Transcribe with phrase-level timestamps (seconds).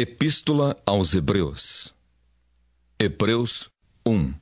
[0.00, 1.92] Epístola aos Hebreus.
[3.00, 3.68] Hebreus
[4.06, 4.32] 1.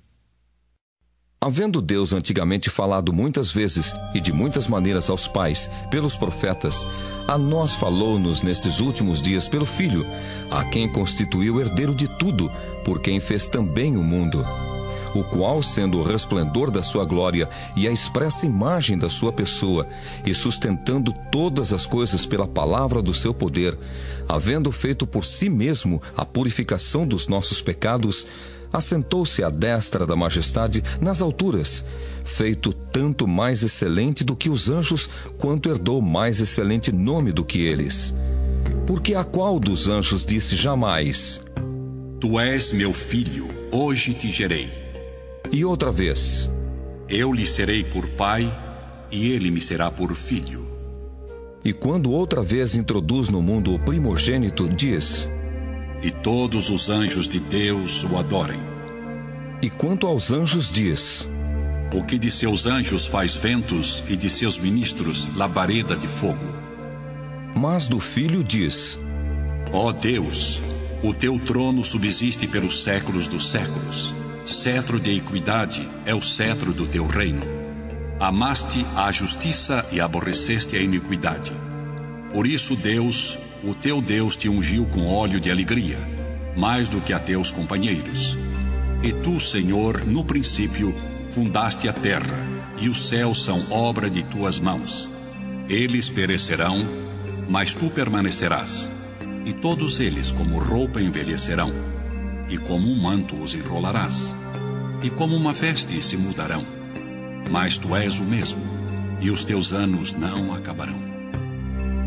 [1.40, 6.86] Havendo Deus antigamente falado muitas vezes e de muitas maneiras aos pais, pelos profetas,
[7.26, 10.04] a nós falou-nos nestes últimos dias pelo Filho,
[10.50, 12.50] a quem constituiu herdeiro de tudo,
[12.84, 14.44] por quem fez também o mundo
[15.20, 19.86] o qual, sendo o resplendor da sua glória e a expressa imagem da sua pessoa,
[20.24, 23.76] e sustentando todas as coisas pela palavra do seu poder,
[24.28, 28.26] havendo feito por si mesmo a purificação dos nossos pecados,
[28.72, 31.84] assentou-se à destra da majestade nas alturas,
[32.24, 37.60] feito tanto mais excelente do que os anjos, quanto herdou mais excelente nome do que
[37.60, 38.14] eles.
[38.86, 41.40] Porque a qual dos anjos disse jamais:
[42.20, 44.85] Tu és meu filho, hoje te gerei.
[45.52, 46.50] E outra vez:
[47.08, 48.52] Eu lhe serei por pai,
[49.10, 50.66] e ele me será por filho.
[51.64, 55.30] E quando outra vez introduz no mundo o primogênito, diz:
[56.02, 58.60] E todos os anjos de Deus o adorem.
[59.62, 61.28] E quanto aos anjos, diz:
[61.92, 66.54] O que de seus anjos faz ventos e de seus ministros labareda de fogo.
[67.54, 68.98] Mas do filho diz:
[69.72, 70.62] Ó Deus,
[71.02, 74.14] o teu trono subsiste pelos séculos dos séculos.
[74.46, 77.42] Cetro de equidade é o cetro do teu reino.
[78.20, 81.50] Amaste a justiça e aborreceste a iniquidade.
[82.32, 85.98] Por isso, Deus, o teu Deus, te ungiu com óleo de alegria,
[86.56, 88.38] mais do que a teus companheiros.
[89.02, 90.94] E tu, Senhor, no princípio,
[91.32, 92.46] fundaste a terra,
[92.80, 95.10] e os céus são obra de tuas mãos.
[95.68, 96.86] Eles perecerão,
[97.48, 98.88] mas tu permanecerás,
[99.44, 101.95] e todos eles, como roupa, envelhecerão
[102.48, 104.34] e como um manto os enrolarás,
[105.02, 106.64] e como uma veste se mudarão.
[107.50, 108.60] Mas tu és o mesmo,
[109.20, 111.00] e os teus anos não acabarão.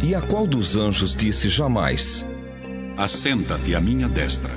[0.02, 2.26] E a qual dos anjos disse jamais:
[2.98, 4.52] Assenta-te à minha destra,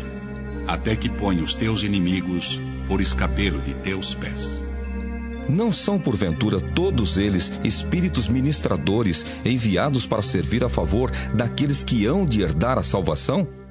[0.67, 4.63] até que ponha os teus inimigos por escapelo de teus pés.
[5.49, 12.25] Não são, porventura, todos eles espíritos ministradores enviados para servir a favor daqueles que hão
[12.25, 13.62] de herdar a salvação?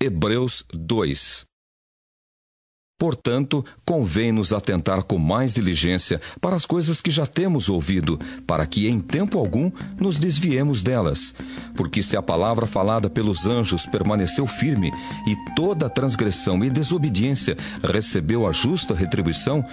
[0.00, 1.44] Hebreus 2
[2.98, 8.88] Portanto, convém-nos atentar com mais diligência para as coisas que já temos ouvido, para que
[8.88, 11.32] em tempo algum nos desviemos delas.
[11.76, 14.92] Porque se a palavra falada pelos anjos permaneceu firme,
[15.28, 19.64] e toda transgressão e desobediência recebeu a justa retribuição,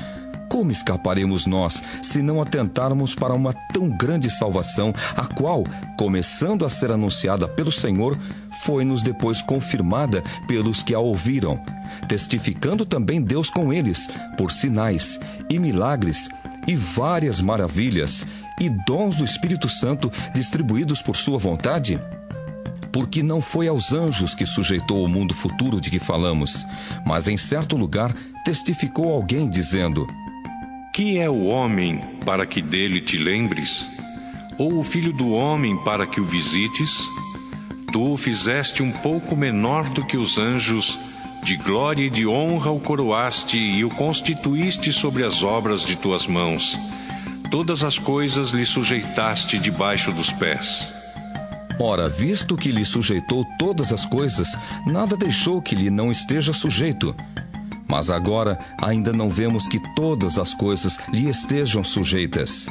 [0.49, 5.63] como escaparemos nós se não atentarmos para uma tão grande salvação, a qual,
[5.97, 8.17] começando a ser anunciada pelo Senhor,
[8.63, 11.59] foi-nos depois confirmada pelos que a ouviram,
[12.07, 14.07] testificando também Deus com eles,
[14.37, 15.19] por sinais
[15.49, 16.29] e milagres
[16.67, 18.25] e várias maravilhas
[18.59, 21.99] e dons do Espírito Santo distribuídos por Sua vontade?
[22.95, 26.65] porque não foi aos anjos que sujeitou o mundo futuro de que falamos,
[27.05, 30.07] mas em certo lugar testificou alguém dizendo:
[30.95, 33.85] que é o homem para que dele te lembres?
[34.57, 37.05] Ou o filho do homem para que o visites?
[37.91, 40.97] Tu o fizeste um pouco menor do que os anjos,
[41.43, 46.27] de glória e de honra o coroaste e o constituíste sobre as obras de tuas
[46.27, 46.79] mãos.
[47.51, 50.93] Todas as coisas lhe sujeitaste debaixo dos pés.
[51.77, 57.13] Ora, visto que lhe sujeitou todas as coisas, nada deixou que lhe não esteja sujeito.
[57.87, 62.67] Mas agora ainda não vemos que todas as coisas lhe estejam sujeitas.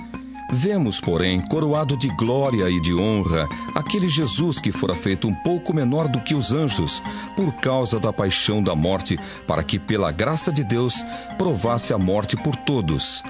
[0.52, 5.74] Vemos, porém, coroado de glória e de honra, aquele Jesus que fora feito um pouco
[5.74, 7.02] menor do que os anjos,
[7.34, 11.02] por causa da paixão da morte, para que, pela graça de Deus,
[11.38, 13.22] provasse a morte por todos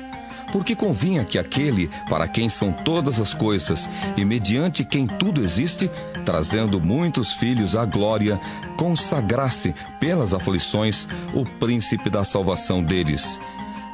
[0.55, 5.91] porque convinha que aquele para quem são todas as coisas e mediante quem tudo existe,
[6.25, 8.41] trazendo muitos filhos à glória,
[8.77, 13.41] consagrasse pelas aflições o príncipe da salvação deles.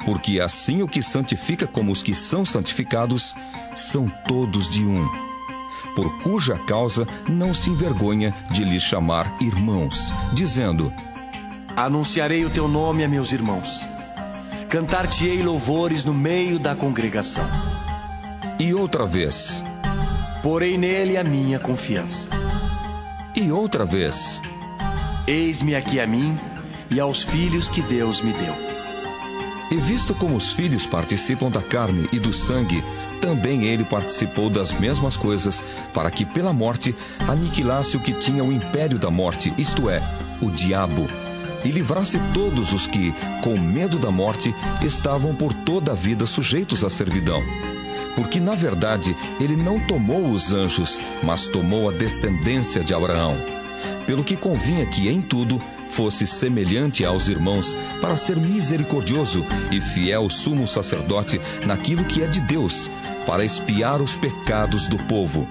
[0.05, 3.35] Porque assim o que santifica como os que são santificados
[3.75, 5.09] são todos de um.
[5.97, 10.93] Por cuja causa não se envergonha de lhes chamar irmãos, dizendo:
[11.75, 13.89] Anunciarei o teu nome a meus irmãos
[14.71, 17.45] cantar-te-ei louvores no meio da congregação.
[18.57, 19.65] E outra vez.
[20.45, 22.31] Porei nele a minha confiança.
[23.35, 24.41] E outra vez.
[25.27, 26.39] Eis-me aqui a mim
[26.89, 28.55] e aos filhos que Deus me deu.
[29.73, 32.81] E visto como os filhos participam da carne e do sangue,
[33.21, 36.95] também ele participou das mesmas coisas, para que pela morte
[37.29, 40.01] aniquilasse o que tinha o império da morte, isto é,
[40.41, 41.09] o diabo
[41.65, 46.85] e livrasse todos os que, com medo da morte, estavam por toda a vida sujeitos
[46.85, 47.43] à servidão.
[48.15, 53.37] Porque, na verdade, ele não tomou os anjos, mas tomou a descendência de Abraão.
[54.07, 55.61] Pelo que convinha que, em tudo,
[55.91, 62.41] fosse semelhante aos irmãos, para ser misericordioso e fiel sumo sacerdote naquilo que é de
[62.41, 62.91] Deus,
[63.27, 65.47] para expiar os pecados do povo.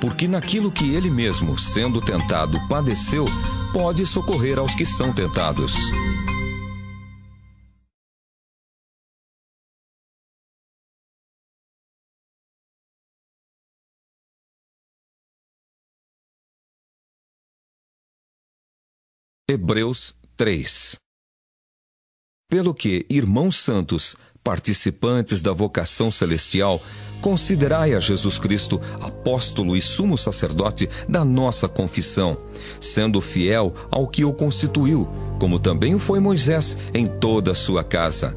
[0.00, 3.26] Porque naquilo que ele mesmo, sendo tentado, padeceu,
[3.74, 5.74] pode socorrer aos que são tentados.
[19.50, 20.94] Hebreus 3
[22.48, 26.80] Pelo que, irmãos santos, participantes da vocação celestial,
[27.24, 32.36] considerai a Jesus Cristo apóstolo e sumo sacerdote da nossa confissão,
[32.78, 35.08] sendo fiel ao que o constituiu,
[35.40, 38.36] como também o foi Moisés em toda a sua casa.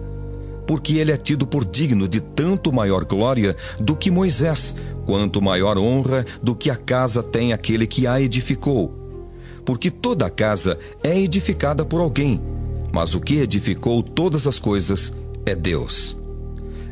[0.66, 4.74] Porque ele é tido por digno de tanto maior glória do que Moisés,
[5.06, 8.94] quanto maior honra do que a casa tem aquele que a edificou.
[9.66, 12.40] Porque toda a casa é edificada por alguém,
[12.94, 15.12] mas o que edificou todas as coisas
[15.46, 16.18] é Deus.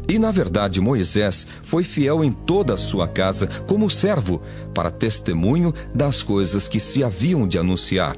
[0.07, 4.41] E na verdade, Moisés foi fiel em toda a sua casa como servo,
[4.73, 8.15] para testemunho das coisas que se haviam de anunciar.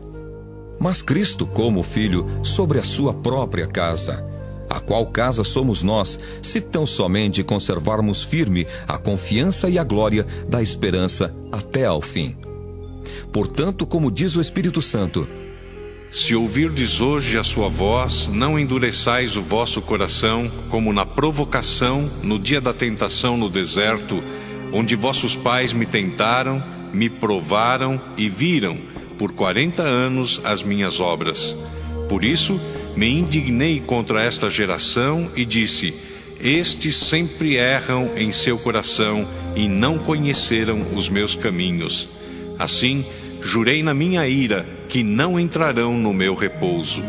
[0.79, 4.25] Mas Cristo, como filho, sobre a sua própria casa.
[4.69, 10.25] A qual casa somos nós, se tão somente conservarmos firme a confiança e a glória
[10.47, 12.35] da esperança até ao fim.
[13.31, 15.27] Portanto, como diz o Espírito Santo,
[16.09, 22.39] se ouvirdes hoje a sua voz, não endureçais o vosso coração, como na provocação, no
[22.39, 24.23] dia da tentação no deserto,
[24.71, 26.63] onde vossos pais me tentaram,
[26.93, 28.77] me provaram e viram,
[29.17, 31.53] por quarenta anos, as minhas obras.
[32.07, 32.59] Por isso,
[32.95, 35.93] me indignei contra esta geração e disse:
[36.39, 42.07] Estes sempre erram em seu coração e não conheceram os meus caminhos.
[42.57, 43.05] Assim,
[43.41, 47.03] jurei na minha ira que não entrarão no meu repouso.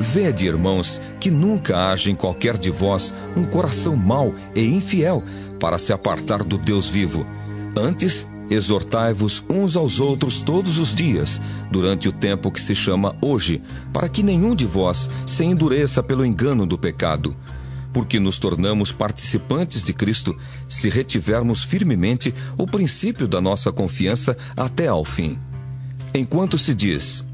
[0.00, 5.22] Vede, irmãos, que nunca haja em qualquer de vós um coração mau e infiel
[5.58, 7.26] para se apartar do Deus vivo.
[7.76, 11.40] Antes, exortai-vos uns aos outros todos os dias,
[11.70, 13.60] durante o tempo que se chama hoje,
[13.92, 17.36] para que nenhum de vós se endureça pelo engano do pecado.
[17.92, 20.36] Porque nos tornamos participantes de Cristo
[20.68, 25.38] se retivermos firmemente o princípio da nossa confiança até ao fim
[26.14, 27.26] enquanto se diz: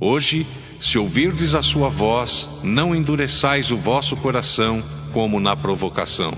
[0.00, 0.46] Hoje,
[0.80, 4.82] se ouvirdes a sua voz, não endureçais o vosso coração
[5.12, 6.32] como na provocação.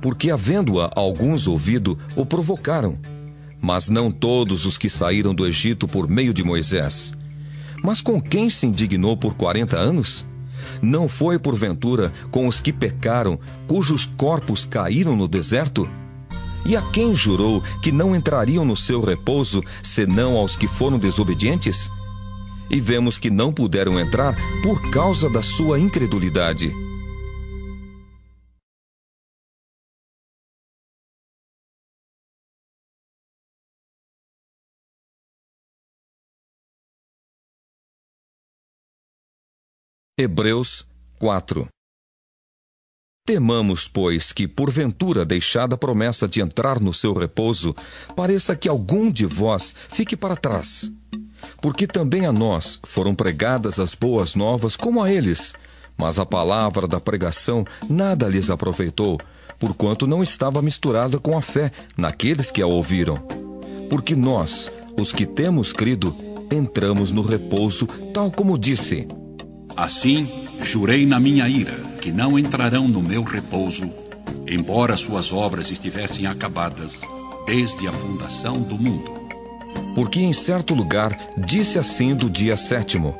[0.00, 2.98] Porque, havendo-a alguns ouvido, o provocaram,
[3.60, 7.12] mas não todos os que saíram do Egito por meio de Moisés.
[7.82, 10.24] Mas com quem se indignou por quarenta anos?
[10.80, 15.88] Não foi, porventura, com os que pecaram, cujos corpos caíram no deserto?
[16.64, 21.90] E a quem jurou que não entrariam no seu repouso, senão aos que foram desobedientes?
[22.70, 26.72] E vemos que não puderam entrar por causa da sua incredulidade.
[40.18, 40.86] Hebreus
[41.18, 41.66] 4
[43.30, 47.76] Temamos, pois, que, porventura, deixada a promessa de entrar no seu repouso,
[48.16, 50.90] pareça que algum de vós fique para trás.
[51.62, 55.54] Porque também a nós foram pregadas as boas novas como a eles,
[55.96, 59.16] mas a palavra da pregação nada lhes aproveitou,
[59.60, 63.14] porquanto não estava misturada com a fé naqueles que a ouviram.
[63.88, 66.12] Porque nós, os que temos crido,
[66.50, 69.06] entramos no repouso, tal como disse.
[69.76, 70.28] Assim,
[70.60, 73.88] jurei na minha ira que não entrarão no meu repouso,
[74.48, 77.00] embora suas obras estivessem acabadas
[77.46, 79.20] desde a fundação do mundo.
[79.94, 83.14] Porque em certo lugar disse assim do dia sétimo: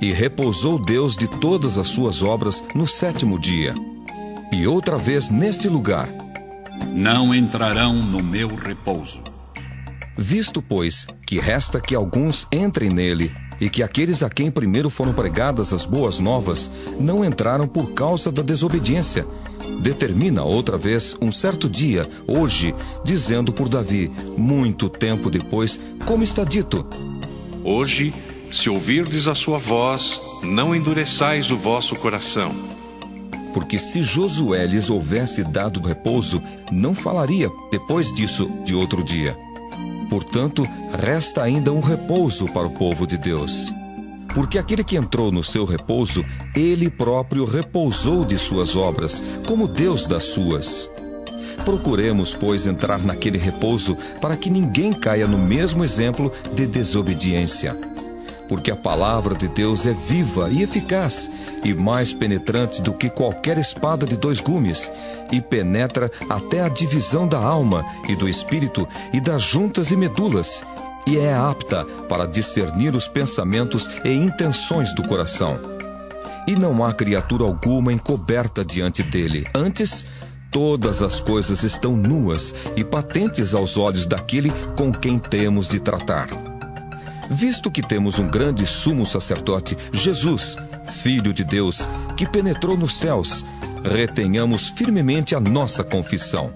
[0.00, 3.74] E repousou Deus de todas as suas obras no sétimo dia.
[4.50, 6.08] E outra vez neste lugar:
[6.92, 9.22] Não entrarão no meu repouso.
[10.16, 15.12] Visto, pois, que resta que alguns entrem nele, e que aqueles a quem primeiro foram
[15.12, 19.26] pregadas as boas novas não entraram por causa da desobediência.
[19.80, 22.74] Determina outra vez um certo dia, hoje,
[23.04, 26.86] dizendo por Davi, muito tempo depois, como está dito:
[27.64, 28.14] Hoje,
[28.50, 32.54] se ouvirdes a sua voz, não endureçais o vosso coração.
[33.52, 39.36] Porque se Josué lhes houvesse dado repouso, não falaria depois disso de outro dia.
[40.08, 40.66] Portanto,
[40.98, 43.72] resta ainda um repouso para o povo de Deus.
[44.34, 46.24] Porque aquele que entrou no seu repouso,
[46.54, 50.88] ele próprio repousou de suas obras, como Deus das suas.
[51.64, 57.76] Procuremos, pois, entrar naquele repouso, para que ninguém caia no mesmo exemplo de desobediência.
[58.48, 61.30] Porque a palavra de Deus é viva e eficaz,
[61.62, 64.90] e mais penetrante do que qualquer espada de dois gumes,
[65.30, 70.64] e penetra até a divisão da alma e do espírito e das juntas e medulas,
[71.06, 75.58] e é apta para discernir os pensamentos e intenções do coração.
[76.46, 79.46] E não há criatura alguma encoberta diante dele.
[79.54, 80.06] Antes,
[80.50, 86.28] todas as coisas estão nuas e patentes aos olhos daquele com quem temos de tratar.
[87.30, 90.56] Visto que temos um grande sumo sacerdote, Jesus,
[91.02, 93.44] Filho de Deus, que penetrou nos céus,
[93.84, 96.52] retenhamos firmemente a nossa confissão.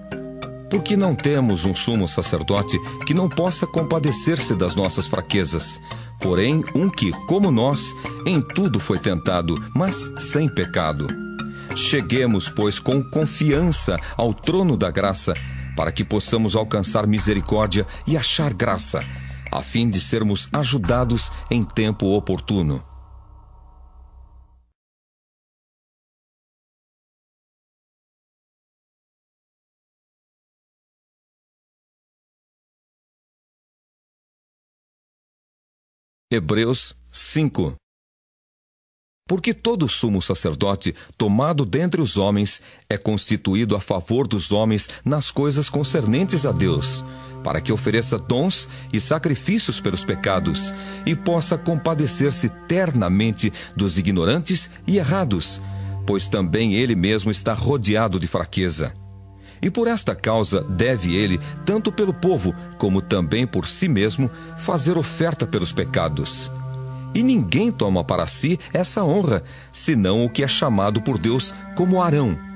[0.69, 5.79] Porque não temos um sumo sacerdote que não possa compadecer-se das nossas fraquezas,
[6.19, 7.93] porém um que, como nós,
[8.25, 11.07] em tudo foi tentado, mas sem pecado.
[11.75, 15.35] Cheguemos, pois, com confiança ao trono da graça,
[15.75, 19.03] para que possamos alcançar misericórdia e achar graça,
[19.53, 22.83] a fim de sermos ajudados em tempo oportuno.
[36.31, 37.75] Hebreus 5
[39.27, 45.29] Porque todo sumo sacerdote, tomado dentre os homens, é constituído a favor dos homens nas
[45.29, 47.05] coisas concernentes a Deus,
[47.43, 50.73] para que ofereça dons e sacrifícios pelos pecados,
[51.05, 55.61] e possa compadecer-se ternamente dos ignorantes e errados,
[56.05, 58.93] pois também ele mesmo está rodeado de fraqueza.
[59.61, 64.97] E por esta causa deve ele, tanto pelo povo como também por si mesmo, fazer
[64.97, 66.51] oferta pelos pecados.
[67.15, 72.01] E ninguém toma para si essa honra, senão o que é chamado por Deus como
[72.01, 72.52] Arão.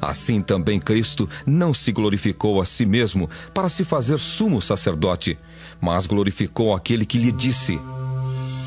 [0.00, 5.38] Assim também Cristo não se glorificou a si mesmo para se fazer sumo sacerdote,
[5.80, 7.78] mas glorificou aquele que lhe disse: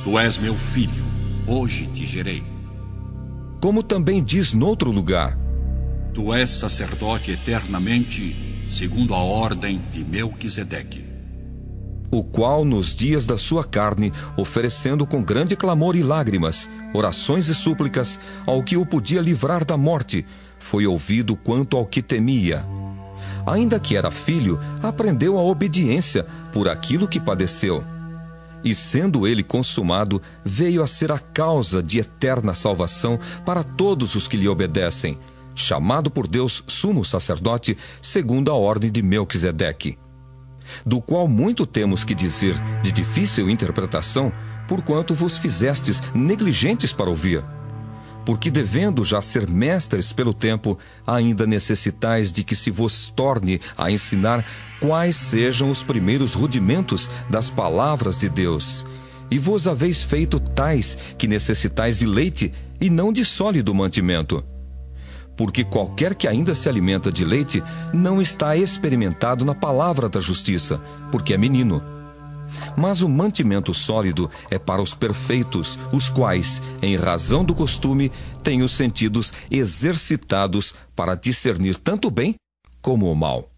[0.03, 1.05] Tu és meu filho,
[1.47, 2.43] hoje te gerei.
[3.61, 5.37] Como também diz noutro lugar:
[6.13, 11.08] Tu és sacerdote eternamente, segundo a ordem de Melquisedeque.
[12.11, 17.55] O qual, nos dias da sua carne, oferecendo com grande clamor e lágrimas, orações e
[17.55, 20.25] súplicas, ao que o podia livrar da morte,
[20.57, 22.65] foi ouvido quanto ao que temia.
[23.45, 27.83] Ainda que era filho, aprendeu a obediência por aquilo que padeceu.
[28.63, 34.27] E sendo ele consumado, veio a ser a causa de eterna salvação para todos os
[34.27, 35.17] que lhe obedecem
[35.59, 39.97] chamado por Deus sumo sacerdote, segundo a ordem de Melquisedeque.
[40.85, 44.31] Do qual muito temos que dizer de difícil interpretação,
[44.67, 47.43] porquanto vos fizestes negligentes para ouvir.
[48.25, 53.89] Porque, devendo já ser mestres pelo tempo, ainda necessitais de que se vos torne a
[53.89, 54.45] ensinar
[54.79, 58.85] quais sejam os primeiros rudimentos das palavras de Deus.
[59.31, 64.43] E vos haveis feito tais que necessitais de leite e não de sólido mantimento
[65.39, 70.81] porque qualquer que ainda se alimenta de leite não está experimentado na palavra da justiça,
[71.13, 71.81] porque é menino.
[72.75, 78.11] Mas o mantimento sólido é para os perfeitos, os quais, em razão do costume,
[78.43, 82.35] têm os sentidos exercitados para discernir tanto o bem
[82.81, 83.48] como o mal.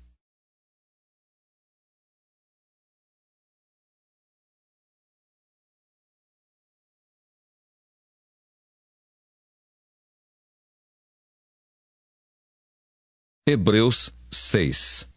[13.52, 15.10] Hebreus 6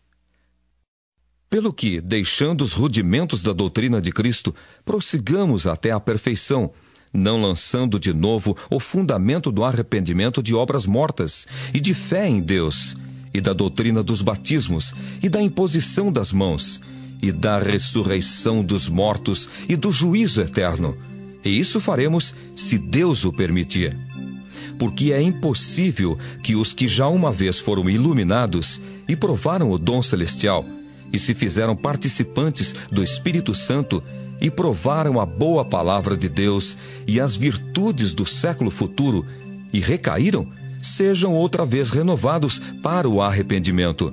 [1.48, 4.52] Pelo que, deixando os rudimentos da doutrina de Cristo,
[4.84, 6.72] prossigamos até a perfeição,
[7.12, 12.40] não lançando de novo o fundamento do arrependimento de obras mortas e de fé em
[12.40, 12.96] Deus,
[13.32, 16.80] e da doutrina dos batismos, e da imposição das mãos,
[17.22, 20.98] e da ressurreição dos mortos e do juízo eterno.
[21.44, 23.96] E isso faremos se Deus o permitir
[24.78, 30.02] porque é impossível que os que já uma vez foram iluminados e provaram o dom
[30.02, 30.64] celestial
[31.12, 34.02] e se fizeram participantes do Espírito Santo
[34.40, 36.76] e provaram a boa palavra de Deus
[37.06, 39.24] e as virtudes do século futuro
[39.72, 40.46] e recaíram,
[40.82, 44.12] sejam outra vez renovados para o arrependimento.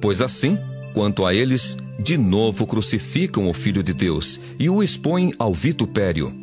[0.00, 0.58] Pois assim,
[0.92, 6.41] quanto a eles, de novo crucificam o Filho de Deus e o expõem ao vitupério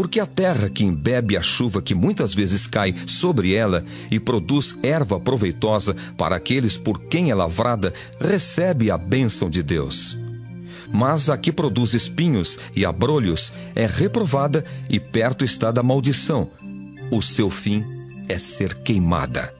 [0.00, 4.74] porque a terra que embebe a chuva que muitas vezes cai sobre ela e produz
[4.82, 10.16] erva proveitosa para aqueles por quem é lavrada, recebe a bênção de Deus.
[10.90, 16.48] Mas a que produz espinhos e abrolhos é reprovada e perto está da maldição.
[17.10, 17.84] O seu fim
[18.26, 19.52] é ser queimada.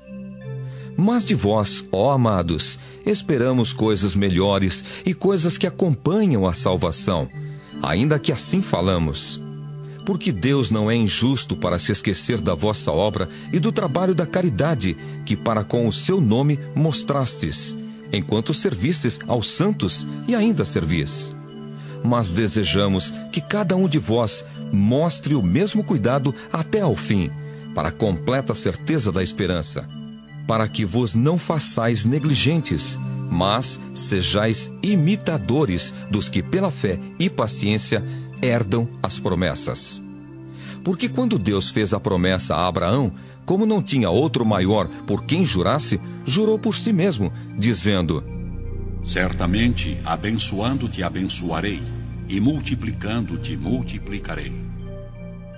[0.97, 7.29] Mas de vós, ó amados, esperamos coisas melhores e coisas que acompanham a salvação,
[7.83, 9.50] ainda que assim falamos.
[10.05, 14.27] Porque Deus não é injusto para se esquecer da vossa obra e do trabalho da
[14.27, 17.77] caridade que para com o seu nome mostrastes,
[18.13, 21.35] enquanto servistes aos santos e ainda servis.
[22.03, 27.31] Mas desejamos que cada um de vós mostre o mesmo cuidado até ao fim,
[27.75, 29.87] para a completa certeza da esperança
[30.51, 32.99] para que vos não façais negligentes,
[33.31, 38.03] mas sejais imitadores dos que pela fé e paciência
[38.43, 40.03] herdam as promessas.
[40.83, 43.13] Porque quando Deus fez a promessa a Abraão,
[43.45, 48.25] como não tinha outro maior por quem jurasse, jurou por si mesmo, dizendo:
[49.05, 51.83] Certamente, abençoando-te abençoarei,
[52.29, 54.53] e multiplicando-te multiplicarei.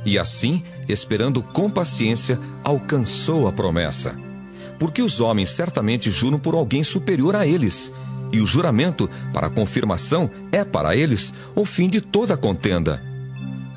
[0.04, 4.16] E assim, esperando com paciência, alcançou a promessa
[4.82, 7.92] porque os homens certamente juram por alguém superior a eles.
[8.32, 13.00] E o juramento, para confirmação, é para eles o fim de toda contenda.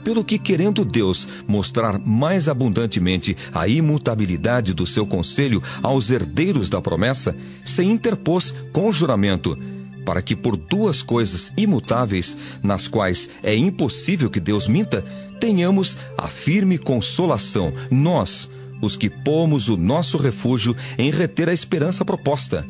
[0.04, 6.80] Pelo que, querendo Deus mostrar mais abundantemente a imutabilidade do seu conselho aos herdeiros da
[6.80, 7.36] promessa,
[7.66, 9.58] se interpôs com o juramento,
[10.06, 15.04] para que por duas coisas imutáveis, nas quais é impossível que Deus minta,
[15.40, 18.48] tenhamos a firme consolação, nós,
[18.82, 22.64] os que pomos o nosso refúgio em reter a esperança proposta,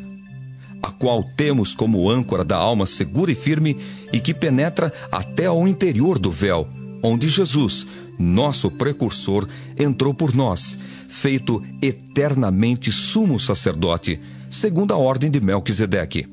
[0.85, 3.75] a qual temos como âncora da alma segura e firme
[4.13, 6.67] e que penetra até ao interior do véu,
[7.01, 7.87] onde Jesus,
[8.19, 9.49] nosso precursor,
[9.79, 10.77] entrou por nós,
[11.09, 14.19] feito eternamente sumo sacerdote,
[14.51, 16.29] segundo a ordem de Melquisedeque.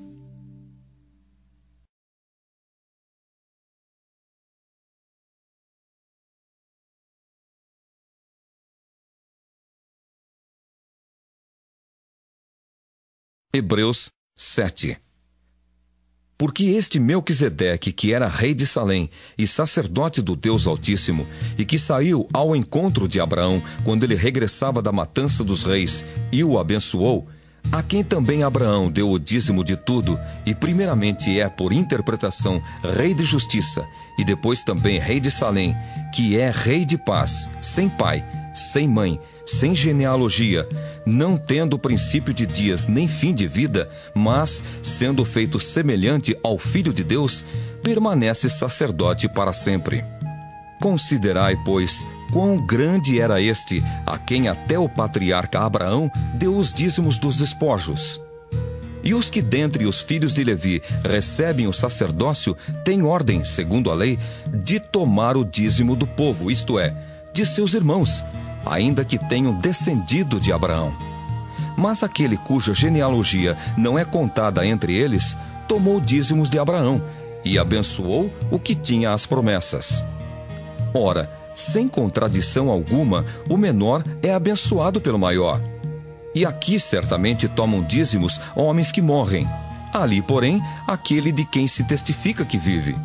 [13.54, 14.97] Hebreus 7
[16.38, 21.78] Porque este Melquisedeque, que era rei de Salém e sacerdote do Deus Altíssimo, e que
[21.78, 27.28] saiu ao encontro de Abraão quando ele regressava da matança dos reis e o abençoou,
[27.71, 32.60] a quem também Abraão deu o dízimo de tudo, e primeiramente é, por interpretação,
[32.97, 33.86] rei de justiça,
[34.18, 35.76] e depois também rei de Salém,
[36.12, 40.69] que é rei de paz, sem pai, sem mãe, sem genealogia,
[41.05, 46.93] não tendo princípio de dias nem fim de vida, mas, sendo feito semelhante ao Filho
[46.93, 47.45] de Deus,
[47.83, 50.05] permanece sacerdote para sempre.
[50.81, 57.19] Considerai, pois, quão grande era este, a quem até o patriarca Abraão deu os dízimos
[57.19, 58.21] dos despojos.
[59.05, 63.95] E os que dentre os filhos de Levi recebem o sacerdócio têm ordem, segundo a
[63.95, 66.95] lei, de tomar o dízimo do povo, isto é,
[67.33, 68.25] de seus irmãos,
[68.64, 70.92] ainda que tenham descendido de Abraão.
[71.76, 77.02] Mas aquele cuja genealogia não é contada entre eles, tomou dízimos de Abraão
[77.44, 80.04] e abençoou o que tinha as promessas.
[80.94, 85.60] Ora, sem contradição alguma, o menor é abençoado pelo maior.
[86.34, 89.48] E aqui certamente tomam dízimos homens que morrem.
[89.92, 92.96] Ali, porém, aquele de quem se testifica que vive.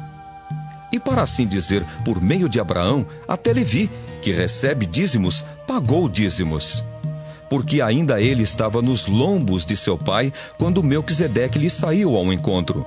[0.91, 3.89] E para assim dizer, por meio de Abraão, até Levi,
[4.27, 6.83] que recebe dízimos, pagou dízimos.
[7.49, 12.85] Porque ainda ele estava nos lombos de seu pai quando Melquisedeque lhe saiu ao encontro.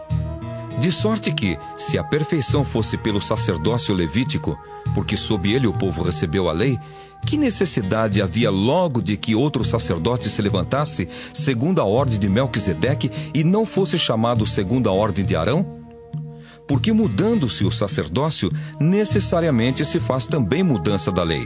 [0.78, 4.58] De sorte que, se a perfeição fosse pelo sacerdócio levítico,
[4.94, 6.78] porque sob ele o povo recebeu a lei,
[7.24, 13.10] que necessidade havia logo de que outro sacerdote se levantasse, segundo a ordem de Melquisedeque,
[13.32, 15.79] e não fosse chamado segundo a ordem de Arão?
[16.70, 21.44] Porque mudando-se o sacerdócio, necessariamente se faz também mudança da lei.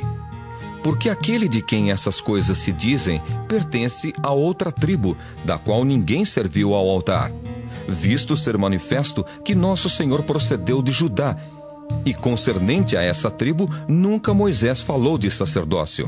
[0.82, 6.26] Porque aquele de quem essas coisas se dizem pertence a outra tribo, da qual ninguém
[6.26, 7.32] serviu ao altar,
[7.88, 11.38] visto ser manifesto que nosso Senhor procedeu de Judá,
[12.04, 16.06] e concernente a essa tribo, nunca Moisés falou de sacerdócio.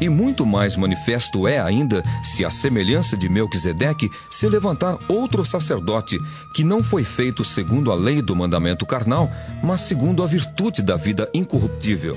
[0.00, 6.18] E muito mais manifesto é ainda se a semelhança de Melquisedeque se levantar outro sacerdote,
[6.54, 9.30] que não foi feito segundo a lei do mandamento carnal,
[9.62, 12.16] mas segundo a virtude da vida incorruptível.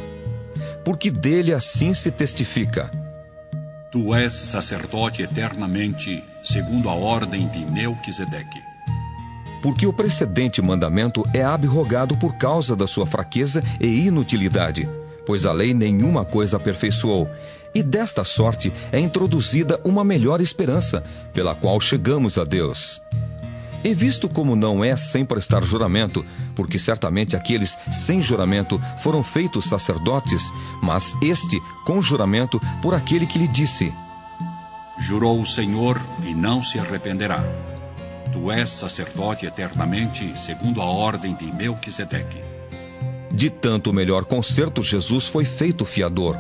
[0.84, 2.92] Porque dele assim se testifica:
[3.92, 8.62] Tu és sacerdote eternamente, segundo a ordem de Melquisedeque.
[9.62, 14.88] Porque o precedente mandamento é abrogado por causa da sua fraqueza e inutilidade,
[15.30, 17.30] pois a lei nenhuma coisa aperfeiçoou
[17.72, 23.00] e desta sorte é introduzida uma melhor esperança, pela qual chegamos a Deus.
[23.84, 29.70] E visto como não é sem prestar juramento, porque certamente aqueles sem juramento foram feitos
[29.70, 33.94] sacerdotes, mas este com juramento por aquele que lhe disse:
[34.98, 37.44] Jurou o Senhor e não se arrependerá.
[38.32, 42.49] Tu és sacerdote eternamente, segundo a ordem de Melquisedeque.
[43.32, 46.38] De tanto melhor concerto, Jesus foi feito fiador.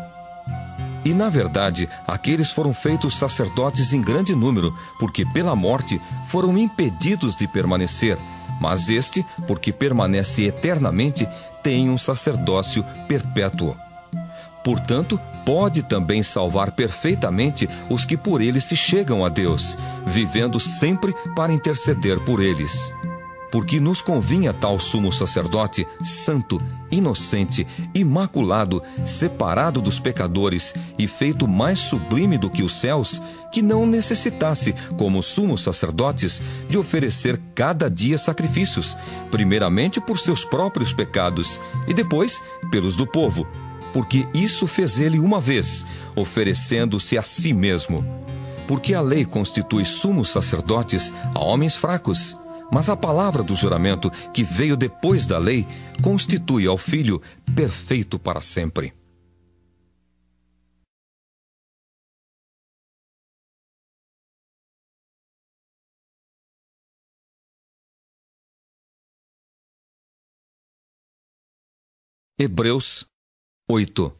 [1.06, 7.36] E, na verdade, aqueles foram feitos sacerdotes em grande número, porque pela morte foram impedidos
[7.36, 8.17] de permanecer.
[8.60, 11.28] Mas este, porque permanece eternamente,
[11.63, 13.78] tem um sacerdócio perpétuo.
[14.63, 21.15] Portanto, pode também salvar perfeitamente os que por ele se chegam a Deus, vivendo sempre
[21.34, 22.93] para interceder por eles
[23.52, 31.80] porque nos convinha tal sumo sacerdote, santo, inocente, imaculado, separado dos pecadores e feito mais
[31.80, 38.18] sublime do que os céus, que não necessitasse, como sumos sacerdotes, de oferecer cada dia
[38.18, 38.96] sacrifícios,
[39.32, 43.48] primeiramente por seus próprios pecados e depois pelos do povo,
[43.92, 45.86] porque isso fez ele uma vez,
[46.16, 48.06] oferecendo-se a si mesmo.
[48.68, 52.38] Porque a lei constitui sumos sacerdotes a homens fracos
[52.71, 55.65] mas a palavra do juramento, que veio depois da lei,
[56.01, 57.21] constitui ao filho
[57.55, 58.93] perfeito para sempre.
[72.41, 73.05] Hebreus
[73.69, 74.17] 8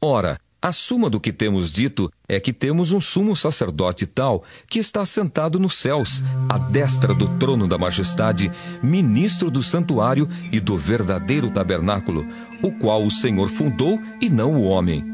[0.00, 4.78] Ora, a suma do que temos dito é que temos um sumo sacerdote tal que
[4.78, 10.76] está sentado nos céus, à destra do trono da majestade, ministro do santuário e do
[10.76, 12.24] verdadeiro tabernáculo,
[12.62, 15.04] o qual o Senhor fundou e não o homem.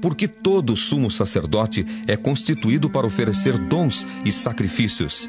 [0.00, 5.28] Porque todo sumo sacerdote é constituído para oferecer dons e sacrifícios,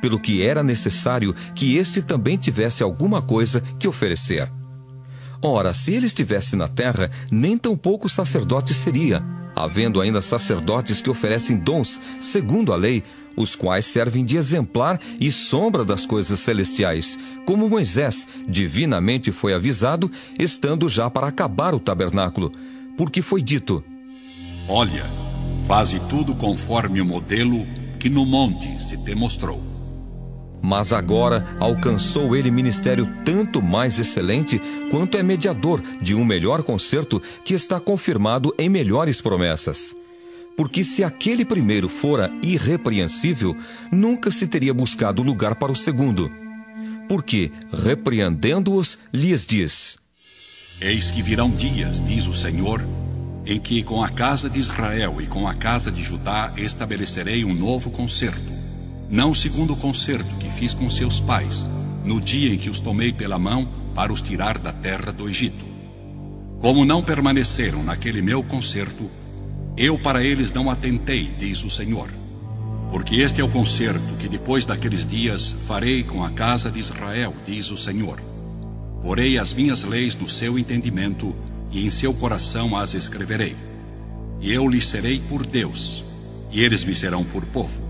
[0.00, 4.50] pelo que era necessário que este também tivesse alguma coisa que oferecer.
[5.42, 9.22] Ora, se ele estivesse na terra, nem tampouco sacerdote seria,
[9.54, 13.02] havendo ainda sacerdotes que oferecem dons, segundo a lei,
[13.36, 20.10] os quais servem de exemplar e sombra das coisas celestiais, como Moisés divinamente foi avisado,
[20.38, 22.50] estando já para acabar o tabernáculo,
[22.96, 23.84] porque foi dito:
[24.68, 25.04] Olha,
[25.66, 27.66] faze tudo conforme o modelo
[27.98, 29.75] que no monte se demonstrou.
[30.66, 37.22] Mas agora alcançou ele ministério tanto mais excelente quanto é mediador de um melhor concerto
[37.44, 39.94] que está confirmado em melhores promessas.
[40.56, 43.56] Porque se aquele primeiro fora irrepreensível,
[43.92, 46.28] nunca se teria buscado lugar para o segundo.
[47.08, 49.96] Porque, repreendendo-os, lhes diz:
[50.80, 52.84] Eis que virão dias, diz o Senhor,
[53.46, 57.54] em que com a casa de Israel e com a casa de Judá estabelecerei um
[57.54, 58.65] novo concerto
[59.08, 61.68] não segundo o concerto que fiz com seus pais,
[62.04, 65.64] no dia em que os tomei pela mão para os tirar da terra do Egito.
[66.60, 69.10] Como não permaneceram naquele meu concerto,
[69.76, 72.10] eu para eles não atentei, diz o Senhor.
[72.90, 77.34] Porque este é o concerto que depois daqueles dias farei com a casa de Israel,
[77.44, 78.20] diz o Senhor.
[79.02, 81.34] Porei as minhas leis no seu entendimento
[81.70, 83.54] e em seu coração as escreverei.
[84.40, 86.04] E eu lhes serei por Deus,
[86.50, 87.85] e eles me serão por povo.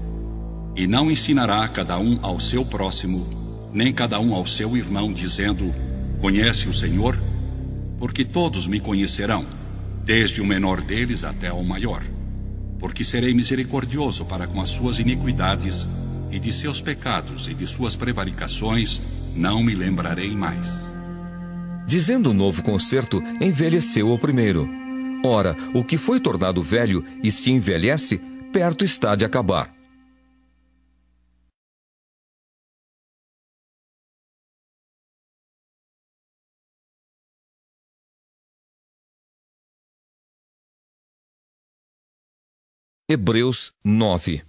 [0.76, 3.26] E não ensinará cada um ao seu próximo,
[3.72, 5.74] nem cada um ao seu irmão, dizendo:
[6.20, 7.18] Conhece o Senhor?
[7.98, 9.46] Porque todos me conhecerão,
[10.04, 12.02] desde o menor deles até o maior.
[12.78, 15.88] Porque serei misericordioso para com as suas iniquidades,
[16.30, 19.00] e de seus pecados e de suas prevaricações
[19.34, 20.86] não me lembrarei mais.
[21.86, 24.68] Dizendo o novo concerto, envelheceu o primeiro.
[25.24, 28.20] Ora, o que foi tornado velho e se envelhece,
[28.52, 29.75] perto está de acabar.
[43.08, 44.42] Hebreus 9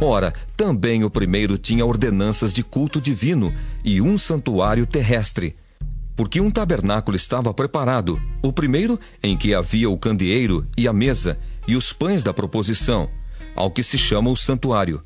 [0.00, 3.54] Ora, também o primeiro tinha ordenanças de culto divino
[3.84, 5.54] e um santuário terrestre.
[6.16, 11.38] Porque um tabernáculo estava preparado, o primeiro em que havia o candeeiro e a mesa
[11.68, 13.10] e os pães da proposição,
[13.54, 15.04] ao que se chama o santuário.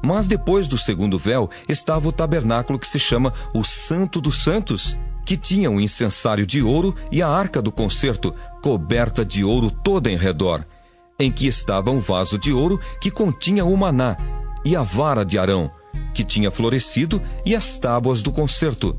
[0.00, 4.96] Mas depois do segundo véu estava o tabernáculo que se chama o Santo dos Santos,
[5.26, 10.08] que tinha um incensário de ouro e a arca do concerto, coberta de ouro toda
[10.08, 10.64] em redor
[11.22, 14.16] em que estava um vaso de ouro que continha o maná,
[14.64, 15.70] e a vara de Arão,
[16.12, 18.96] que tinha florescido, e as tábuas do concerto.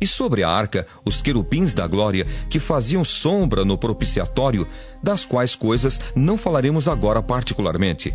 [0.00, 4.66] E sobre a arca, os querubins da glória, que faziam sombra no propiciatório,
[5.02, 8.14] das quais coisas não falaremos agora particularmente.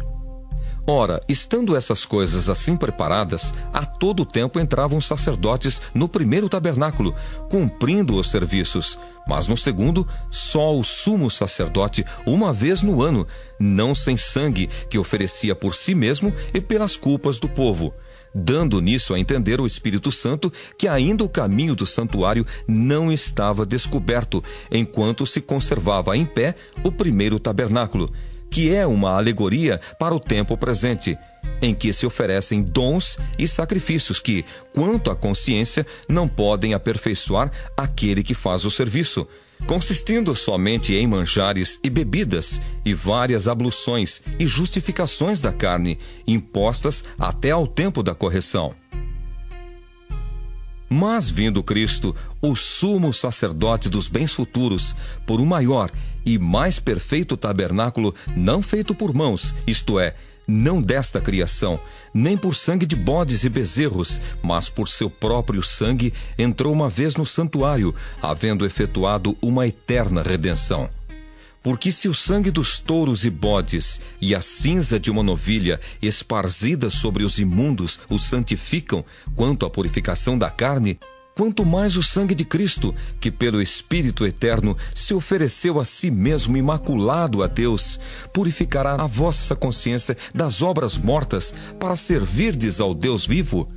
[0.88, 7.16] Ora, estando essas coisas assim preparadas, a todo tempo entravam sacerdotes no primeiro tabernáculo,
[7.50, 9.00] cumprindo os serviços.
[9.28, 13.26] Mas no segundo, só o sumo sacerdote, uma vez no ano,
[13.60, 17.94] não sem sangue, que oferecia por si mesmo e pelas culpas do povo
[18.38, 23.66] dando nisso a entender o Espírito Santo que ainda o caminho do santuário não estava
[23.66, 28.10] descoberto, enquanto se conservava em pé o primeiro tabernáculo,
[28.56, 31.18] que é uma alegoria para o tempo presente,
[31.62, 38.24] em que se oferecem dons e sacrifícios que, quanto à consciência, não podem aperfeiçoar aquele
[38.24, 39.28] que faz o serviço
[39.68, 47.52] consistindo somente em manjares e bebidas, e várias abluções e justificações da carne, impostas até
[47.52, 48.74] ao tempo da correção.
[50.90, 54.96] Mas vindo Cristo, o sumo sacerdote dos bens futuros,
[55.26, 55.90] por um maior
[56.26, 60.16] e mais perfeito tabernáculo, não feito por mãos, isto é,
[60.48, 61.80] não desta criação,
[62.14, 67.16] nem por sangue de bodes e bezerros, mas por seu próprio sangue, entrou uma vez
[67.16, 70.90] no santuário, havendo efetuado uma eterna redenção.
[71.66, 76.92] Porque se o sangue dos touros e bodes e a cinza de uma novilha esparzida
[76.92, 79.04] sobre os imundos os santificam
[79.36, 81.00] quanto à purificação da carne,
[81.36, 86.56] quanto mais o sangue de Cristo, que pelo Espírito eterno se ofereceu a si mesmo
[86.56, 88.00] imaculado a Deus,
[88.32, 93.68] purificará a vossa consciência das obras mortas para servirdes ao Deus vivo.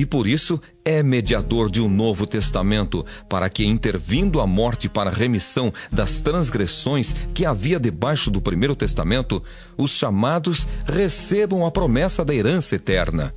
[0.00, 5.10] E por isso é mediador de um novo testamento, para que, intervindo a morte para
[5.10, 9.42] a remissão das transgressões que havia debaixo do primeiro testamento,
[9.76, 13.34] os chamados recebam a promessa da herança eterna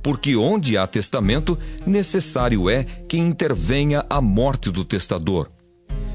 [0.00, 5.50] porque onde há testamento, necessário é que intervenha a morte do testador.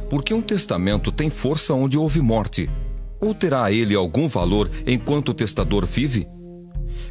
[0.10, 2.70] Porque um testamento tem força onde houve morte,
[3.20, 6.26] ou terá ele algum valor enquanto o testador vive?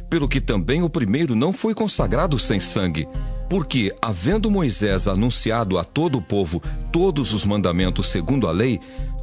[0.09, 3.07] Pelo que também o primeiro não foi consagrado sem sangue,
[3.49, 6.61] porque, havendo Moisés anunciado a todo o povo
[6.91, 8.79] todos os mandamentos segundo a lei,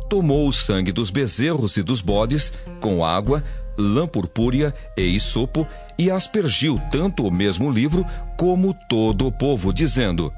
[0.09, 3.45] tomou o sangue dos bezerros e dos bodes, com água,
[3.79, 5.67] lã purpúrea e isopo,
[5.99, 8.05] e aspergiu tanto o mesmo livro
[8.37, 10.33] como todo o povo, dizendo: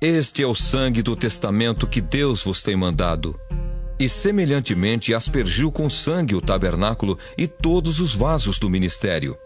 [0.00, 3.38] Este é o sangue do testamento que Deus vos tem mandado.
[3.98, 9.36] E semelhantemente aspergiu com sangue o tabernáculo e todos os vasos do ministério.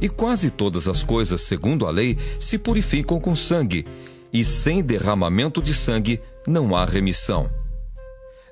[0.00, 3.86] E quase todas as coisas, segundo a lei, se purificam com sangue,
[4.32, 7.50] e sem derramamento de sangue não há remissão.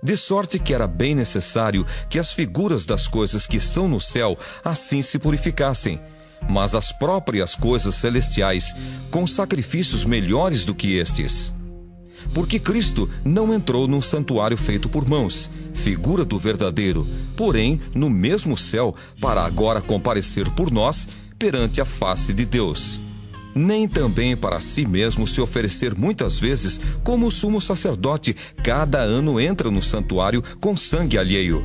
[0.02, 4.38] De sorte que era bem necessário que as figuras das coisas que estão no céu
[4.64, 6.00] assim se purificassem,
[6.48, 8.74] mas as próprias coisas celestiais
[9.11, 11.52] com sacrifícios melhores do que estes.
[12.35, 17.06] Porque Cristo não entrou num santuário feito por mãos, figura do verdadeiro,
[17.37, 23.00] porém no mesmo céu, para agora comparecer por nós perante a face de Deus.
[23.54, 29.40] Nem também para si mesmo se oferecer muitas vezes, como o sumo sacerdote cada ano
[29.40, 31.64] entra no santuário com sangue alheio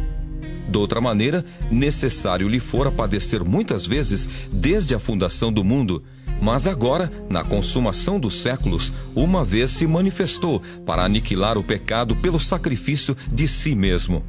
[0.68, 6.04] Doutra maneira, necessário lhe fora padecer muitas vezes desde a fundação do mundo,
[6.46, 12.40] mas agora, na consumação dos séculos, uma vez se manifestou para aniquilar o pecado pelo
[12.40, 14.24] sacrifício de si mesmo.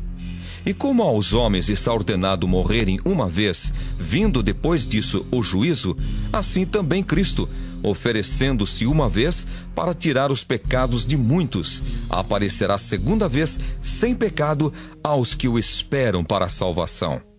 [0.64, 5.94] E como aos homens está ordenado morrerem uma vez, vindo depois disso o juízo,
[6.32, 7.46] assim também Cristo,
[7.82, 14.72] oferecendo-se uma vez para tirar os pecados de muitos, aparecerá segunda vez sem pecado
[15.04, 17.35] aos que o esperam para a salvação.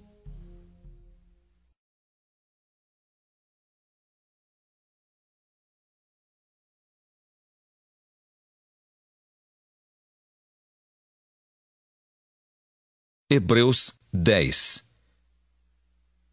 [13.29, 14.85] Hebreus 10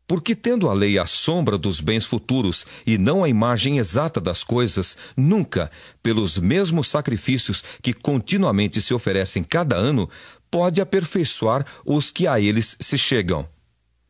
[0.06, 4.44] Porque, tendo a lei a sombra dos bens futuros e não a imagem exata das
[4.44, 10.08] coisas, nunca, pelos mesmos sacrifícios que continuamente se oferecem cada ano,
[10.48, 13.48] pode aperfeiçoar os que a eles se chegam.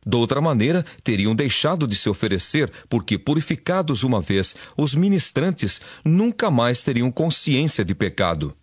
[0.05, 6.83] Doutra maneira, teriam deixado de se oferecer, porque, purificados uma vez, os ministrantes nunca mais
[6.83, 8.55] teriam consciência de pecado.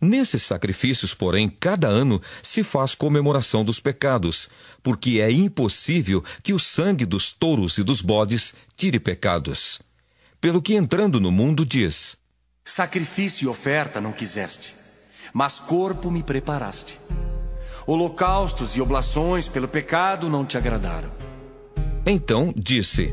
[0.00, 4.48] Nesses sacrifícios, porém, cada ano se faz comemoração dos pecados,
[4.80, 9.80] porque é impossível que o sangue dos touros e dos bodes tire pecados.
[10.40, 12.16] Pelo que entrando no mundo diz:
[12.64, 14.76] Sacrifício e oferta não quiseste,
[15.32, 16.96] mas corpo me preparaste.
[17.84, 21.10] Holocaustos e oblações pelo pecado não te agradaram.
[22.06, 23.12] Então disse: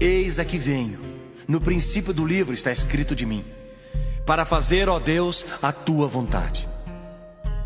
[0.00, 0.98] Eis aqui venho.
[1.46, 3.44] No princípio do livro está escrito de mim
[4.26, 6.68] para fazer, ó Deus, a tua vontade.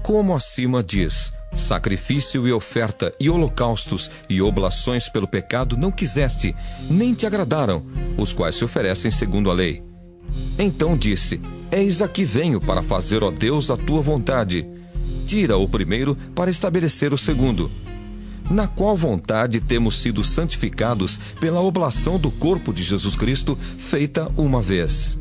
[0.03, 6.55] como acima diz: Sacrifício e oferta e holocaustos e oblações pelo pecado não quiseste,
[6.89, 7.85] nem te agradaram,
[8.17, 9.83] os quais se oferecem segundo a lei.
[10.59, 11.41] Então disse:
[11.73, 14.65] Eis aqui venho para fazer, ó Deus, a tua vontade.
[15.27, 17.69] Tira o primeiro para estabelecer o segundo.
[18.49, 24.63] Na qual vontade temos sido santificados pela oblação do corpo de Jesus Cristo, feita uma
[24.63, 25.19] vez.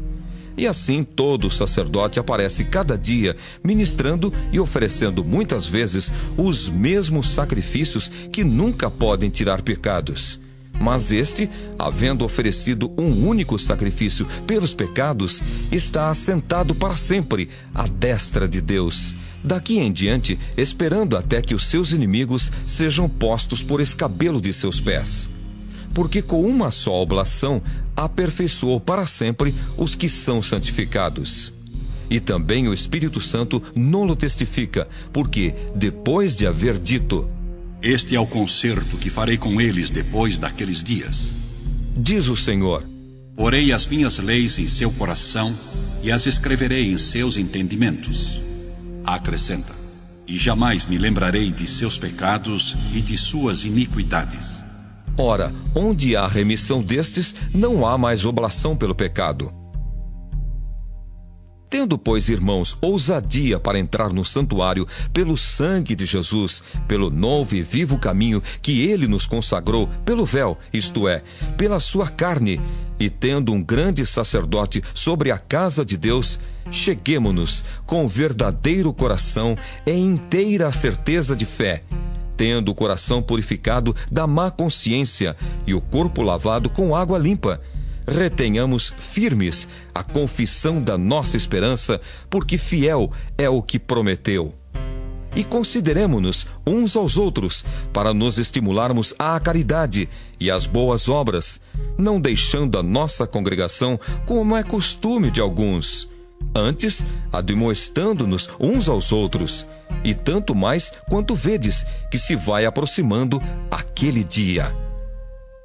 [0.58, 8.10] E assim todo sacerdote aparece cada dia, ministrando e oferecendo muitas vezes os mesmos sacrifícios
[8.32, 10.40] que nunca podem tirar pecados.
[10.80, 15.42] Mas este, havendo oferecido um único sacrifício pelos pecados,
[15.72, 19.16] está assentado para sempre à destra de Deus.
[19.44, 24.82] Daqui em diante, esperando até que os seus inimigos sejam postos por escabelo de seus
[24.82, 25.30] pés
[25.96, 27.64] porque com uma só oblação
[27.96, 31.54] aperfeiçoou para sempre os que são santificados.
[32.10, 37.28] E também o Espírito Santo nolo testifica, porque, depois de haver dito:
[37.82, 41.34] Este é o concerto que farei com eles depois daqueles dias.
[41.98, 42.84] Diz o Senhor:
[43.34, 45.56] Porei as minhas leis em seu coração
[46.04, 48.42] e as escreverei em seus entendimentos.
[49.06, 49.74] Acrescenta:
[50.28, 54.65] E jamais me lembrarei de seus pecados e de suas iniquidades.
[55.18, 59.52] Ora, onde há remissão destes, não há mais oblação pelo pecado.
[61.70, 67.64] Tendo, pois, irmãos, ousadia para entrar no santuário pelo sangue de Jesus, pelo novo e
[67.64, 71.24] vivo caminho que ele nos consagrou, pelo véu, isto é,
[71.58, 72.62] pela sua carne,
[73.00, 79.92] e tendo um grande sacerdote sobre a casa de Deus, cheguemo-nos com verdadeiro coração e
[79.92, 81.84] inteira certeza de fé
[82.36, 87.62] tendo o coração purificado da má consciência e o corpo lavado com água limpa.
[88.08, 94.54] Retenhamos firmes a confissão da nossa esperança, porque fiel é o que prometeu.
[95.36, 100.08] E consideremos-nos uns aos outros, para nos estimularmos à caridade
[100.40, 101.60] e às boas obras,
[101.98, 106.10] não deixando a nossa congregação como é costume de alguns
[106.54, 109.66] antes admoestando-nos uns aos outros,
[110.04, 114.74] e tanto mais quanto vedes que se vai aproximando aquele dia.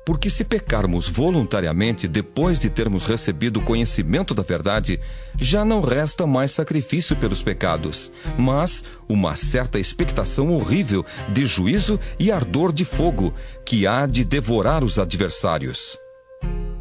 [0.05, 4.99] Porque se pecarmos voluntariamente depois de termos recebido o conhecimento da verdade,
[5.39, 12.33] já não resta mais sacrifício pelos pecados, mas uma certa expectação horrível de juízo e
[12.33, 13.33] ardor de fogo
[13.65, 15.97] que há de devorar os adversários.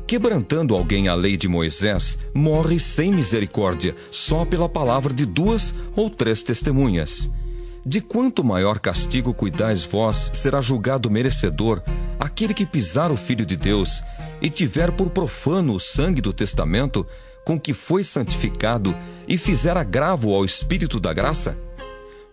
[0.09, 6.09] Quebrantando alguém a lei de Moisés, morre sem misericórdia, só pela palavra de duas ou
[6.09, 7.31] três testemunhas.
[7.85, 11.83] De quanto maior castigo cuidais vós, será julgado merecedor
[12.19, 14.01] aquele que pisar o Filho de Deus
[14.41, 17.05] e tiver por profano o sangue do testamento
[17.45, 18.95] com que foi santificado
[19.27, 21.55] e fizer agravo ao Espírito da graça?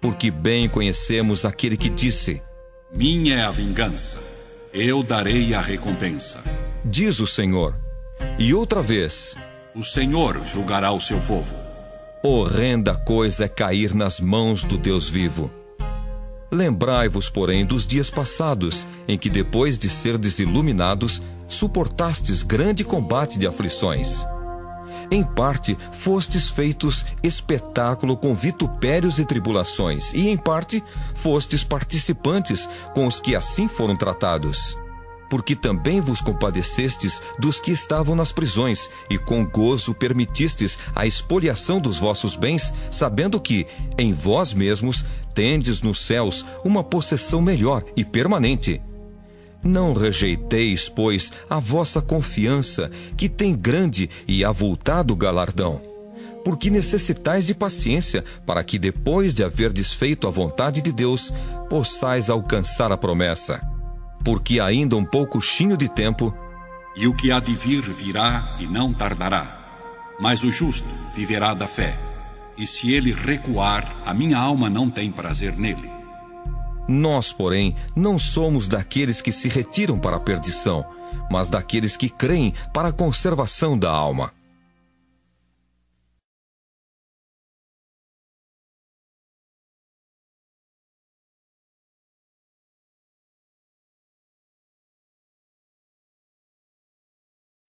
[0.00, 2.40] Porque bem conhecemos aquele que disse:
[2.90, 4.18] Minha é a vingança,
[4.72, 6.42] eu darei a recompensa
[6.86, 7.74] diz o Senhor.
[8.38, 9.36] E outra vez:
[9.74, 11.54] O Senhor julgará o seu povo.
[12.22, 15.50] Horrenda coisa é cair nas mãos do Deus vivo.
[16.50, 23.46] Lembrai-vos, porém, dos dias passados, em que, depois de ser desiluminados, suportastes grande combate de
[23.46, 24.24] aflições.
[25.10, 30.82] Em parte, fostes feitos espetáculo com vitupérios e tribulações, e em parte,
[31.14, 34.76] fostes participantes com os que assim foram tratados
[35.28, 41.80] porque também vos compadecestes dos que estavam nas prisões, e com gozo permitistes a expoliação
[41.80, 43.66] dos vossos bens, sabendo que,
[43.98, 48.80] em vós mesmos, tendes nos céus uma possessão melhor e permanente.
[49.62, 55.80] Não rejeiteis, pois, a vossa confiança, que tem grande e avultado galardão.
[56.44, 61.32] Porque necessitais de paciência, para que, depois de haver desfeito a vontade de Deus,
[61.68, 63.75] possais alcançar a promessa
[64.26, 66.36] porque ainda um poucochinho de tempo.
[66.96, 69.56] E o que há de vir virá e não tardará.
[70.18, 71.96] Mas o justo viverá da fé.
[72.58, 75.88] E se ele recuar, a minha alma não tem prazer nele.
[76.88, 80.84] Nós, porém, não somos daqueles que se retiram para a perdição,
[81.30, 84.32] mas daqueles que creem para a conservação da alma.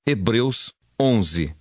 [0.09, 1.53] Hebreus 11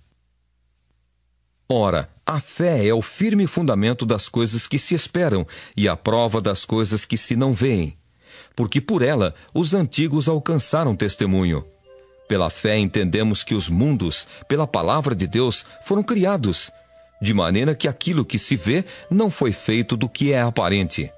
[1.67, 5.45] Ora, a fé é o firme fundamento das coisas que se esperam
[5.75, 7.97] e a prova das coisas que se não veem.
[8.55, 11.65] Porque por ela os antigos alcançaram testemunho.
[12.25, 16.71] Pela fé entendemos que os mundos, pela palavra de Deus, foram criados,
[17.21, 21.11] de maneira que aquilo que se vê não foi feito do que é aparente.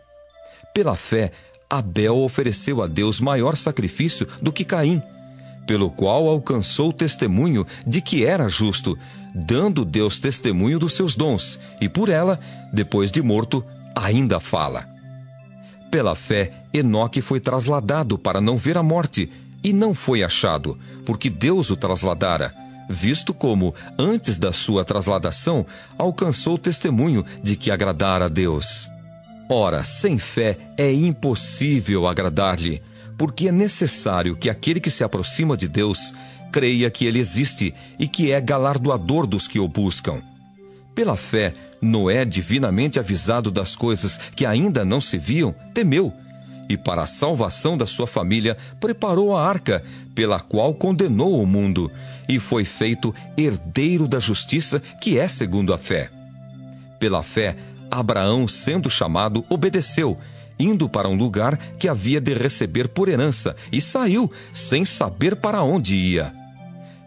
[0.73, 1.31] Pela fé,
[1.69, 4.99] Abel ofereceu a Deus maior sacrifício do que Caim,
[5.69, 8.97] pelo qual alcançou o testemunho de que era justo,
[9.35, 12.39] dando Deus testemunho dos seus dons, e por ela,
[12.73, 13.63] depois de morto,
[13.95, 14.89] ainda fala.
[15.91, 19.31] Pela fé, Enoque foi trasladado para não ver a morte,
[19.63, 22.51] e não foi achado, porque Deus o trasladara
[22.89, 25.63] visto como, antes da sua trasladação,
[25.95, 28.89] alcançou o testemunho de que agradara a Deus.
[29.47, 32.81] Ora, sem fé é impossível agradar-lhe,
[33.19, 36.13] porque é necessário que aquele que se aproxima de Deus
[36.53, 40.21] creia que ele existe e que é galardoador dos que o buscam.
[40.95, 46.13] Pela fé, Noé, divinamente avisado das coisas que ainda não se viam, temeu
[46.69, 49.83] e, para a salvação da sua família, preparou a arca,
[50.15, 51.91] pela qual condenou o mundo,
[52.27, 56.09] e foi feito herdeiro da justiça, que é segundo a fé.
[56.99, 57.55] Pela fé,
[57.89, 60.17] Abraão, sendo chamado, obedeceu,
[60.59, 65.63] indo para um lugar que havia de receber por herança, e saiu, sem saber para
[65.63, 66.33] onde ia.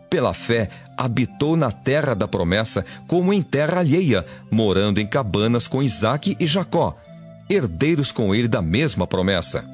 [0.08, 5.82] Pela fé, habitou na terra da promessa, como em terra alheia, morando em cabanas com
[5.82, 6.96] Isaque e Jacó
[7.48, 9.64] herdeiros com ele da mesma promessa.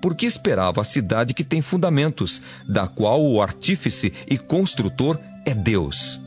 [0.00, 6.20] Porque esperava a cidade que tem fundamentos, da qual o artífice e construtor é Deus.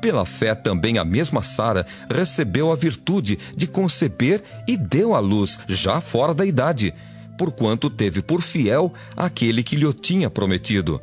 [0.00, 5.58] Pela fé também a mesma Sara recebeu a virtude de conceber e deu à luz
[5.66, 6.94] já fora da idade,
[7.36, 11.00] porquanto teve por fiel aquele que lhe tinha prometido.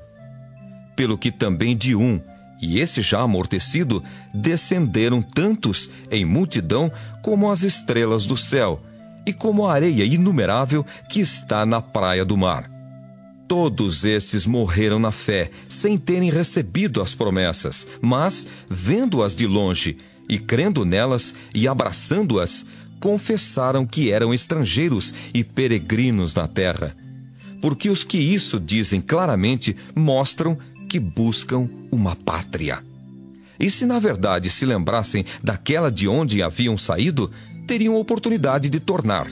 [0.96, 2.22] Pelo que também de um,
[2.62, 4.02] e esse já amortecido,
[4.34, 6.92] descenderam tantos em multidão
[7.22, 8.82] como as estrelas do céu,
[9.26, 12.75] e como a areia inumerável que está na praia do mar.
[13.48, 20.40] Todos estes morreram na fé, sem terem recebido as promessas, mas, vendo-as de longe e
[20.40, 22.66] crendo nelas e abraçando-as,
[23.00, 26.96] confessaram que eram estrangeiros e peregrinos na terra.
[27.62, 30.58] Porque os que isso dizem claramente mostram
[30.90, 32.84] que buscam uma pátria.
[33.60, 37.32] E se na verdade se lembrassem daquela de onde haviam saído,
[37.68, 39.28] teriam oportunidade de tornar.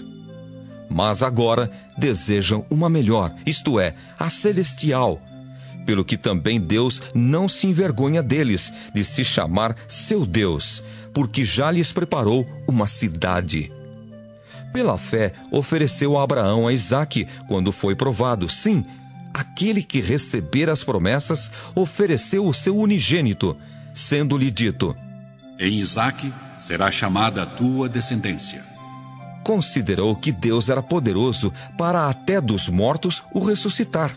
[0.93, 5.19] Mas agora desejam uma melhor, isto é, a celestial.
[5.87, 11.71] Pelo que também Deus não se envergonha deles, de se chamar seu Deus, porque já
[11.71, 13.71] lhes preparou uma cidade.
[14.71, 18.47] Pela fé, ofereceu a Abraão a Isaque quando foi provado.
[18.47, 18.85] Sim,
[19.33, 23.57] aquele que receber as promessas ofereceu o seu unigênito,
[23.95, 24.95] sendo-lhe dito:
[25.59, 28.72] Em Isaque será chamada a tua descendência.
[29.43, 34.15] Considerou que Deus era poderoso para até dos mortos o ressuscitar.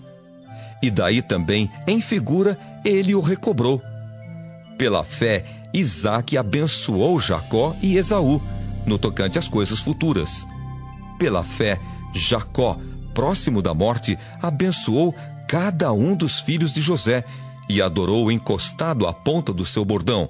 [0.82, 3.82] E daí também, em figura, ele o recobrou.
[4.78, 8.40] Pela fé, Isaac abençoou Jacó e Esaú,
[8.86, 10.46] no tocante às coisas futuras.
[11.18, 11.80] Pela fé,
[12.14, 12.78] Jacó,
[13.14, 15.14] próximo da morte, abençoou
[15.48, 17.24] cada um dos filhos de José
[17.68, 20.28] e adorou encostado à ponta do seu bordão.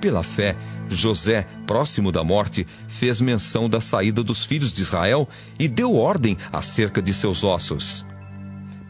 [0.00, 0.56] Pela fé,
[0.88, 5.28] José, próximo da morte, fez menção da saída dos filhos de Israel
[5.58, 8.04] e deu ordem acerca de seus ossos.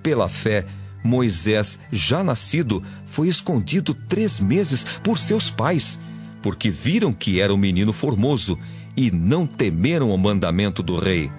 [0.02, 0.64] Pela fé,
[1.02, 5.98] Moisés, já nascido, foi escondido três meses por seus pais,
[6.40, 8.56] porque viram que era um menino formoso
[8.96, 11.30] e não temeram o mandamento do rei.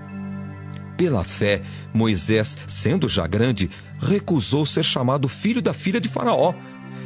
[0.97, 1.61] Pela fé,
[1.93, 3.69] Moisés, sendo já grande,
[3.99, 6.53] recusou ser chamado filho da filha de Faraó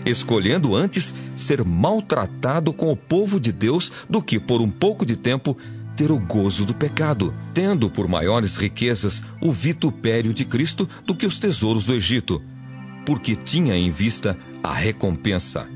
[0.05, 5.15] escolhendo antes ser maltratado com o povo de Deus do que por um pouco de
[5.15, 5.57] tempo
[5.95, 11.25] ter o gozo do pecado, tendo por maiores riquezas o vitupério de Cristo do que
[11.25, 12.41] os tesouros do Egito,
[13.05, 15.67] porque tinha em vista a recompensa.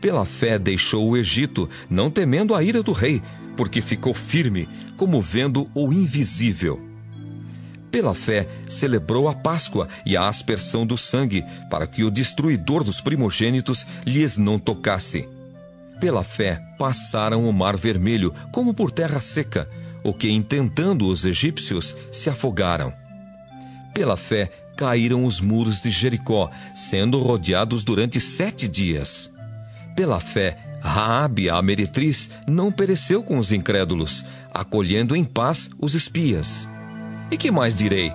[0.00, 3.22] Pela fé deixou o Egito, não temendo a ira do rei,
[3.56, 6.83] porque ficou firme, como vendo o invisível
[7.94, 13.00] pela fé, celebrou a Páscoa e a aspersão do sangue, para que o destruidor dos
[13.00, 15.28] primogênitos lhes não tocasse.
[16.00, 19.68] Pela fé, passaram o mar vermelho, como por terra seca,
[20.02, 22.92] o que, intentando os egípcios, se afogaram.
[23.94, 29.32] Pela fé, caíram os muros de Jericó, sendo rodeados durante sete dias.
[29.94, 36.68] Pela fé, Raabe, a meretriz, não pereceu com os incrédulos, acolhendo em paz os espias.
[37.30, 38.12] E que mais direi?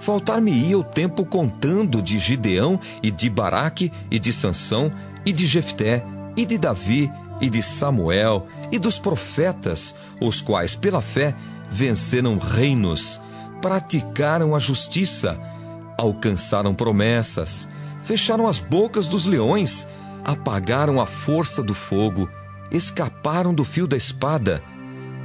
[0.00, 4.92] Faltar-me-ia o tempo contando de Gideão e de Baraque e de Sansão
[5.24, 6.04] e de Jefté
[6.36, 7.10] e de Davi
[7.40, 11.34] e de Samuel e dos profetas, os quais pela fé
[11.70, 13.20] venceram reinos,
[13.60, 15.38] praticaram a justiça,
[15.98, 17.68] alcançaram promessas,
[18.04, 19.86] fecharam as bocas dos leões,
[20.24, 22.28] apagaram a força do fogo,
[22.70, 24.62] escaparam do fio da espada.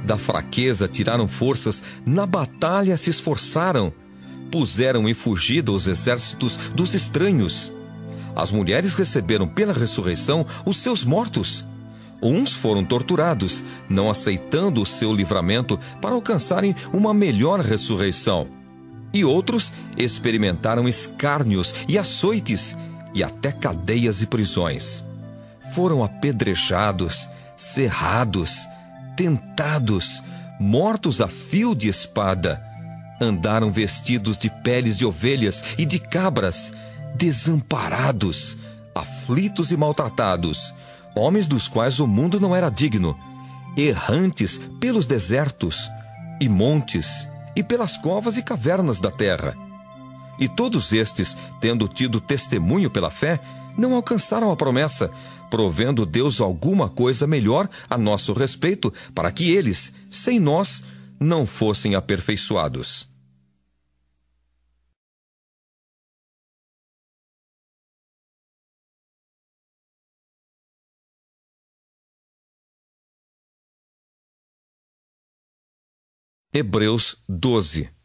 [0.04, 3.92] Da fraqueza tiraram forças, na batalha se esforçaram.
[4.50, 7.72] Puseram em fugida os exércitos dos estranhos.
[8.34, 11.64] As mulheres receberam pela ressurreição os seus mortos.
[12.22, 18.46] Uns foram torturados, não aceitando o seu livramento para alcançarem uma melhor ressurreição.
[19.12, 22.76] E outros experimentaram escárnios e açoites
[23.14, 25.04] e até cadeias e prisões.
[25.74, 28.66] Foram apedrejados, cerrados,
[29.16, 30.22] tentados,
[30.58, 32.62] mortos a fio de espada.
[33.20, 36.72] Andaram vestidos de peles de ovelhas e de cabras,
[37.14, 38.56] desamparados,
[38.94, 40.74] aflitos e maltratados,
[41.14, 43.18] homens dos quais o mundo não era digno,
[43.76, 45.90] errantes pelos desertos
[46.40, 49.54] e montes e pelas covas e cavernas da terra.
[50.38, 53.38] E todos estes, tendo tido testemunho pela fé,
[53.76, 55.10] não alcançaram a promessa,
[55.50, 60.84] provendo Deus alguma coisa melhor a nosso respeito, para que eles, sem nós,
[61.20, 63.10] não fossem aperfeiçoados.
[76.54, 78.01] Hebreus 12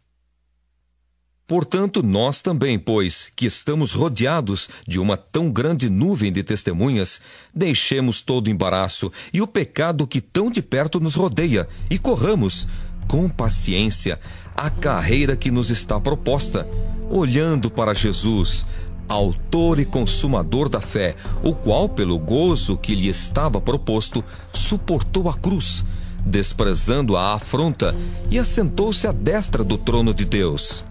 [1.48, 7.22] Portanto, nós também, pois, que estamos rodeados de uma tão grande nuvem de testemunhas,
[7.56, 12.68] deixemos todo o embaraço e o pecado que tão de perto nos rodeia e corramos,
[13.08, 14.20] com paciência,
[14.54, 16.68] a carreira que nos está proposta,
[17.10, 18.68] olhando para Jesus,
[19.08, 24.22] Autor e Consumador da fé, o qual, pelo gozo que lhe estava proposto,
[24.52, 25.86] suportou a cruz
[26.26, 27.96] desprezando a afronta,
[28.30, 30.84] e assentou-se à destra do trono de Deus.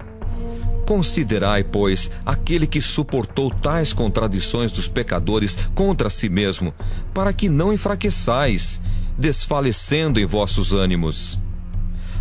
[0.86, 6.72] Considerai, pois, aquele que suportou tais contradições dos pecadores contra si mesmo,
[7.12, 8.80] para que não enfraqueçais,
[9.18, 11.40] desfalecendo em vossos ânimos.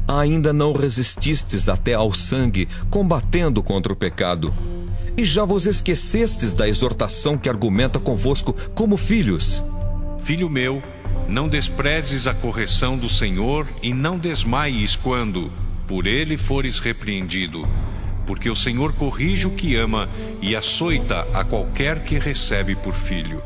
[0.07, 4.51] Ainda não resististes até ao sangue, combatendo contra o pecado.
[5.15, 9.63] E já vos esquecestes da exortação que argumenta convosco como filhos.
[10.19, 10.81] Filho meu,
[11.29, 15.51] não desprezes a correção do Senhor e não desmaies quando,
[15.87, 17.67] por ele, fores repreendido.
[18.25, 20.09] Porque o Senhor corrige o que ama
[20.41, 23.41] e açoita a qualquer que recebe por filho.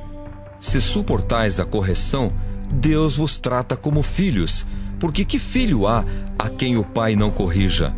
[0.59, 2.33] Se suportais a correção,
[2.71, 4.65] Deus vos trata como filhos,
[4.99, 6.03] porque que filho há
[6.37, 7.95] a quem o pai não corrija?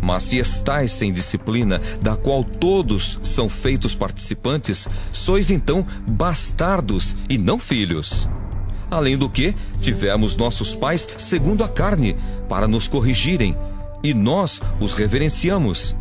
[0.00, 7.36] Mas se estais sem disciplina, da qual todos são feitos participantes, sois então bastardos e
[7.36, 8.28] não filhos.
[8.90, 12.16] Além do que, tivemos nossos pais segundo a carne,
[12.48, 13.56] para nos corrigirem,
[14.02, 15.94] e nós os reverenciamos.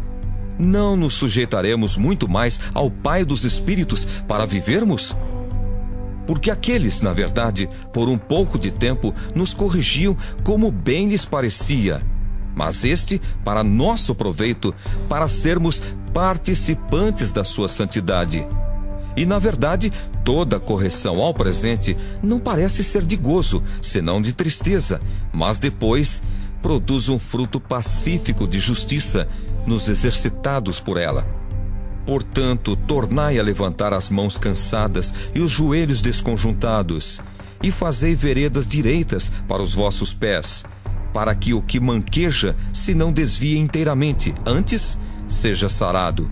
[0.60, 5.16] Não nos sujeitaremos muito mais ao Pai dos Espíritos para vivermos?
[6.26, 12.02] Porque aqueles, na verdade, por um pouco de tempo, nos corrigiam como bem lhes parecia.
[12.56, 14.74] Mas este, para nosso proveito,
[15.08, 15.82] para sermos
[16.12, 18.46] participantes da sua santidade.
[19.16, 19.94] E, na verdade,
[20.24, 25.00] toda correção ao presente não parece ser de gozo, senão de tristeza,
[25.32, 26.22] mas depois
[26.62, 29.28] produz um fruto pacífico de justiça
[29.66, 31.28] nos exercitados por ela.
[32.06, 37.22] Portanto, tornai a levantar as mãos cansadas e os joelhos desconjuntados,
[37.62, 40.64] e fazei veredas direitas para os vossos pés,
[41.14, 44.98] para que o que manqueja se não desvie inteiramente, antes
[45.28, 46.32] seja sarado.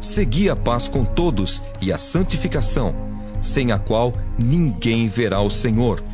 [0.00, 2.94] Segui a paz com todos e a santificação,
[3.40, 6.04] sem a qual ninguém verá o Senhor,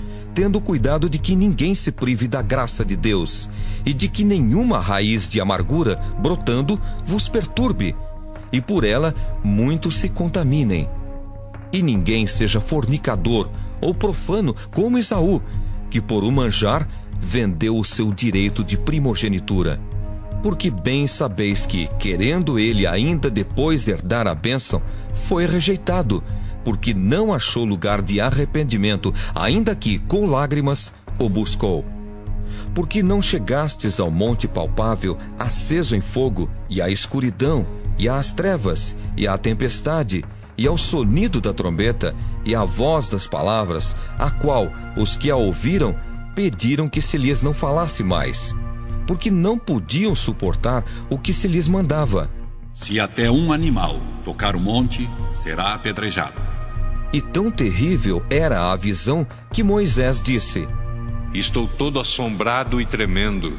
[0.40, 3.46] tendo cuidado de que ninguém se prive da graça de Deus,
[3.84, 7.94] e de que nenhuma raiz de amargura, brotando, vos perturbe,
[8.50, 9.14] e por ela
[9.44, 10.88] muitos se contaminem.
[11.70, 13.50] E ninguém seja fornicador
[13.82, 15.42] ou profano como Esaú,
[15.90, 16.88] que por um manjar
[17.20, 19.78] vendeu o seu direito de primogenitura
[20.42, 24.80] porque bem sabeis que, querendo ele ainda depois herdar a bênção,
[25.12, 26.24] foi rejeitado,
[26.64, 31.84] porque não achou lugar de arrependimento, ainda que, com lágrimas, o buscou.
[32.74, 37.66] Porque não chegastes ao monte palpável, aceso em fogo, e à escuridão,
[37.98, 40.24] e às trevas, e à tempestade,
[40.56, 45.36] e ao sonido da trombeta, e à voz das palavras, a qual os que a
[45.36, 45.94] ouviram
[46.34, 48.54] pediram que se lhes não falasse mais
[49.10, 52.30] porque não podiam suportar o que se lhes mandava.
[52.72, 56.49] Se até um animal tocar o monte, será apedrejado.
[57.12, 60.68] E tão terrível era a visão que Moisés disse:
[61.34, 63.58] Estou todo assombrado e tremendo.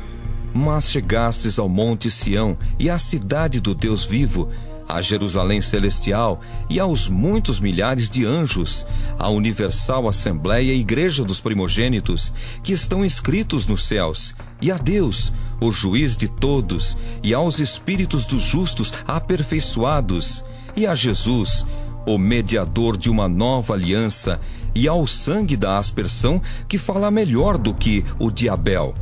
[0.53, 4.49] Mas chegastes ao monte Sião e à cidade do Deus vivo,
[4.87, 8.85] à Jerusalém celestial e aos muitos milhares de anjos,
[9.17, 15.31] à universal Assembleia e Igreja dos Primogênitos, que estão inscritos nos céus, e a Deus,
[15.61, 20.43] o juiz de todos, e aos espíritos dos justos aperfeiçoados,
[20.75, 21.65] e a Jesus,
[22.05, 24.39] o mediador de uma nova aliança,
[24.73, 28.95] e ao sangue da aspersão que fala melhor do que o de Abel.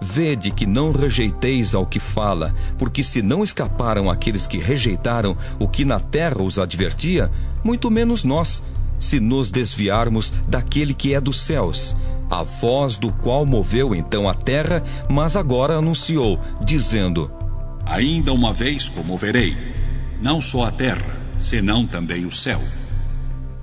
[0.00, 5.66] Vede que não rejeiteis ao que fala, porque se não escaparam aqueles que rejeitaram o
[5.66, 7.30] que na terra os advertia,
[7.64, 8.62] muito menos nós,
[9.00, 11.96] se nos desviarmos daquele que é dos céus,
[12.30, 17.30] a voz do qual moveu então a terra, mas agora anunciou, dizendo:
[17.86, 19.56] Ainda uma vez comoverei,
[20.20, 22.60] não só a terra, senão também o céu.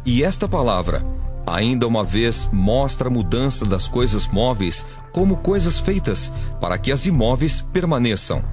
[0.05, 1.05] E esta palavra,
[1.45, 7.05] ainda uma vez, mostra a mudança das coisas móveis como coisas feitas, para que as
[7.05, 8.43] imóveis permaneçam.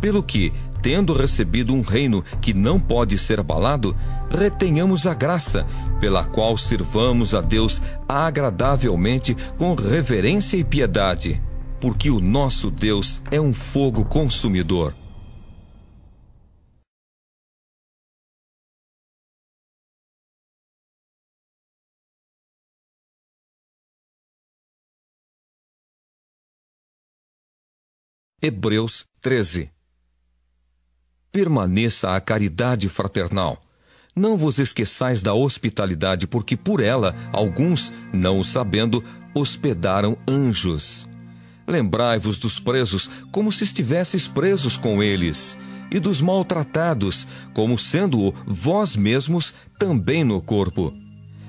[0.00, 0.52] Pelo que,
[0.82, 3.94] tendo recebido um reino que não pode ser abalado,
[4.30, 5.66] retenhamos a graça,
[6.00, 11.40] pela qual sirvamos a Deus agradavelmente com reverência e piedade,
[11.80, 14.94] porque o nosso Deus é um fogo consumidor.
[28.42, 29.68] Hebreus 13
[31.30, 33.60] Permaneça a caridade fraternal.
[34.16, 41.06] Não vos esqueçais da hospitalidade, porque por ela alguns, não o sabendo, hospedaram anjos.
[41.68, 45.58] Lembrai-vos dos presos como se estivesseis presos com eles,
[45.90, 50.94] e dos maltratados, como sendo-o vós mesmos também no corpo.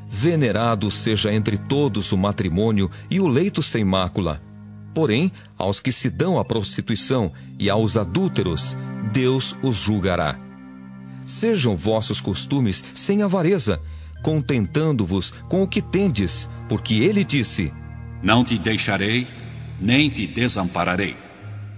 [0.09, 4.41] Venerado seja entre todos o matrimônio e o leito sem mácula
[4.93, 8.77] Porém, aos que se dão à prostituição e aos adúlteros,
[9.13, 10.37] Deus os julgará.
[11.25, 13.81] Sejam vossos costumes sem avareza,
[14.21, 17.73] contentando-vos com o que tendes, porque ele disse:
[18.21, 19.27] Não te deixarei,
[19.79, 21.15] nem te desampararei.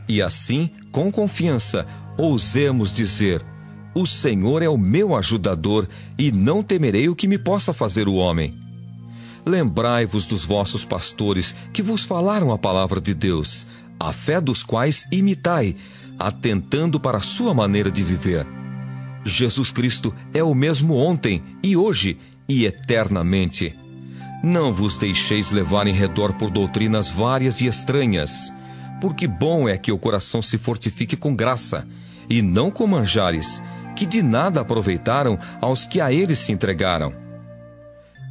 [0.08, 1.86] E assim, com confiança,
[2.18, 3.46] ousemos dizer:
[3.94, 5.88] O Senhor é o meu ajudador,
[6.18, 8.63] e não temerei o que me possa fazer o homem.
[9.46, 13.68] Lembrai-vos dos vossos pastores que vos falaram a palavra de Deus,
[14.00, 15.76] a fé dos quais imitai,
[16.18, 18.46] atentando para a sua maneira de viver.
[19.26, 22.18] Jesus Cristo é o mesmo ontem e hoje
[22.48, 23.76] e eternamente.
[24.44, 28.52] Não vos deixeis levar em redor por doutrinas várias e estranhas,
[29.00, 31.88] porque bom é que o coração se fortifique com graça,
[32.30, 33.62] e não com manjares,
[33.96, 37.23] que de nada aproveitaram aos que a eles se entregaram.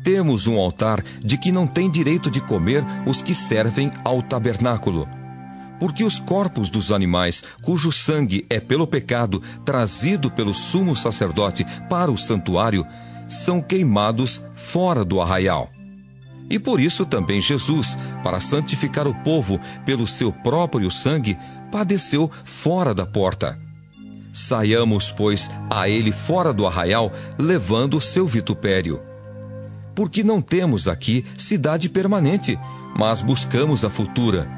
[0.03, 5.09] Temos um altar de que não tem direito de comer os que servem ao tabernáculo.
[5.79, 12.11] Porque os corpos dos animais, cujo sangue é pelo pecado trazido pelo sumo sacerdote para
[12.11, 12.87] o santuário,
[13.29, 15.71] são queimados fora do arraial.
[16.51, 21.39] E por isso também Jesus, para santificar o povo pelo seu próprio sangue,
[21.71, 23.59] padeceu fora da porta.
[24.33, 29.01] Saiamos, pois, a ele fora do arraial, levando o seu vitupério
[29.95, 32.59] porque não temos aqui cidade permanente,
[32.97, 34.49] mas buscamos a futura.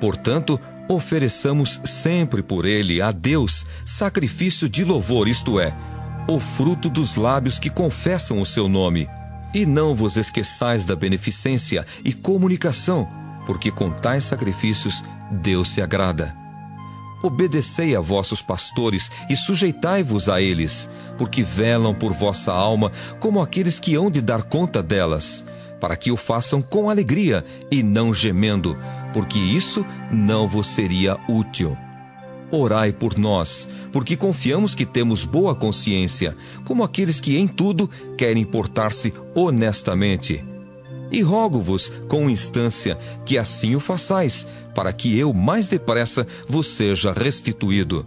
[0.00, 0.58] Portanto,
[0.88, 5.74] ofereçamos sempre por ele a Deus sacrifício de louvor, isto é,
[6.26, 9.08] o fruto dos lábios que confessam o seu nome.
[9.52, 13.08] E não vos esqueçais da beneficência e comunicação,
[13.46, 16.39] porque com tais sacrifícios Deus se agrada.
[17.22, 23.78] Obedecei a vossos pastores e sujeitai-vos a eles, porque velam por vossa alma como aqueles
[23.78, 25.44] que hão de dar conta delas,
[25.80, 28.76] para que o façam com alegria e não gemendo,
[29.12, 31.76] porque isso não vos seria útil.
[32.50, 38.44] Orai por nós, porque confiamos que temos boa consciência, como aqueles que em tudo querem
[38.44, 40.49] portar-se honestamente.
[41.10, 47.12] E rogo-vos com instância que assim o façais, para que eu mais depressa vos seja
[47.12, 48.06] restituído.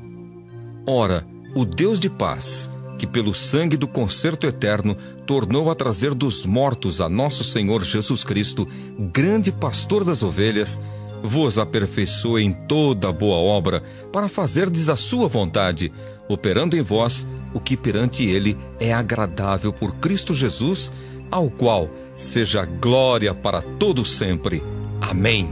[0.85, 1.25] Ora,
[1.55, 4.95] o Deus de paz, que pelo sangue do concerto eterno
[5.25, 10.79] tornou a trazer dos mortos a nosso Senhor Jesus Cristo, grande pastor das ovelhas,
[11.21, 13.81] vos aperfeiçoe em toda boa obra,
[14.11, 15.91] para fazerdes a sua vontade,
[16.27, 20.91] operando em vós o que perante ele é agradável por Cristo Jesus,
[21.31, 24.63] ao qual seja glória para todo sempre.
[25.01, 25.49] Amém.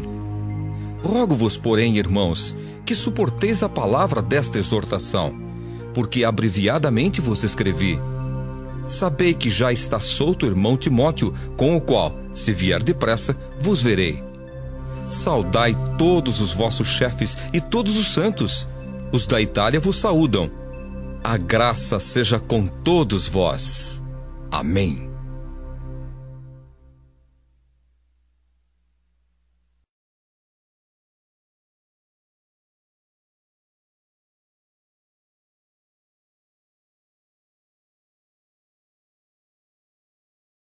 [1.04, 2.56] Rogo-vos, porém, irmãos,
[2.86, 5.34] que suporteis a palavra desta exortação,
[5.94, 8.00] porque abreviadamente vos escrevi.
[8.88, 13.82] Sabei que já está solto o irmão Timóteo, com o qual, se vier depressa, vos
[13.82, 14.24] verei.
[15.08, 18.68] Saudai todos os vossos chefes e todos os santos.
[19.12, 20.50] Os da Itália vos saúdam.
[21.24, 24.02] A graça seja com todos vós.
[24.50, 25.11] Amém.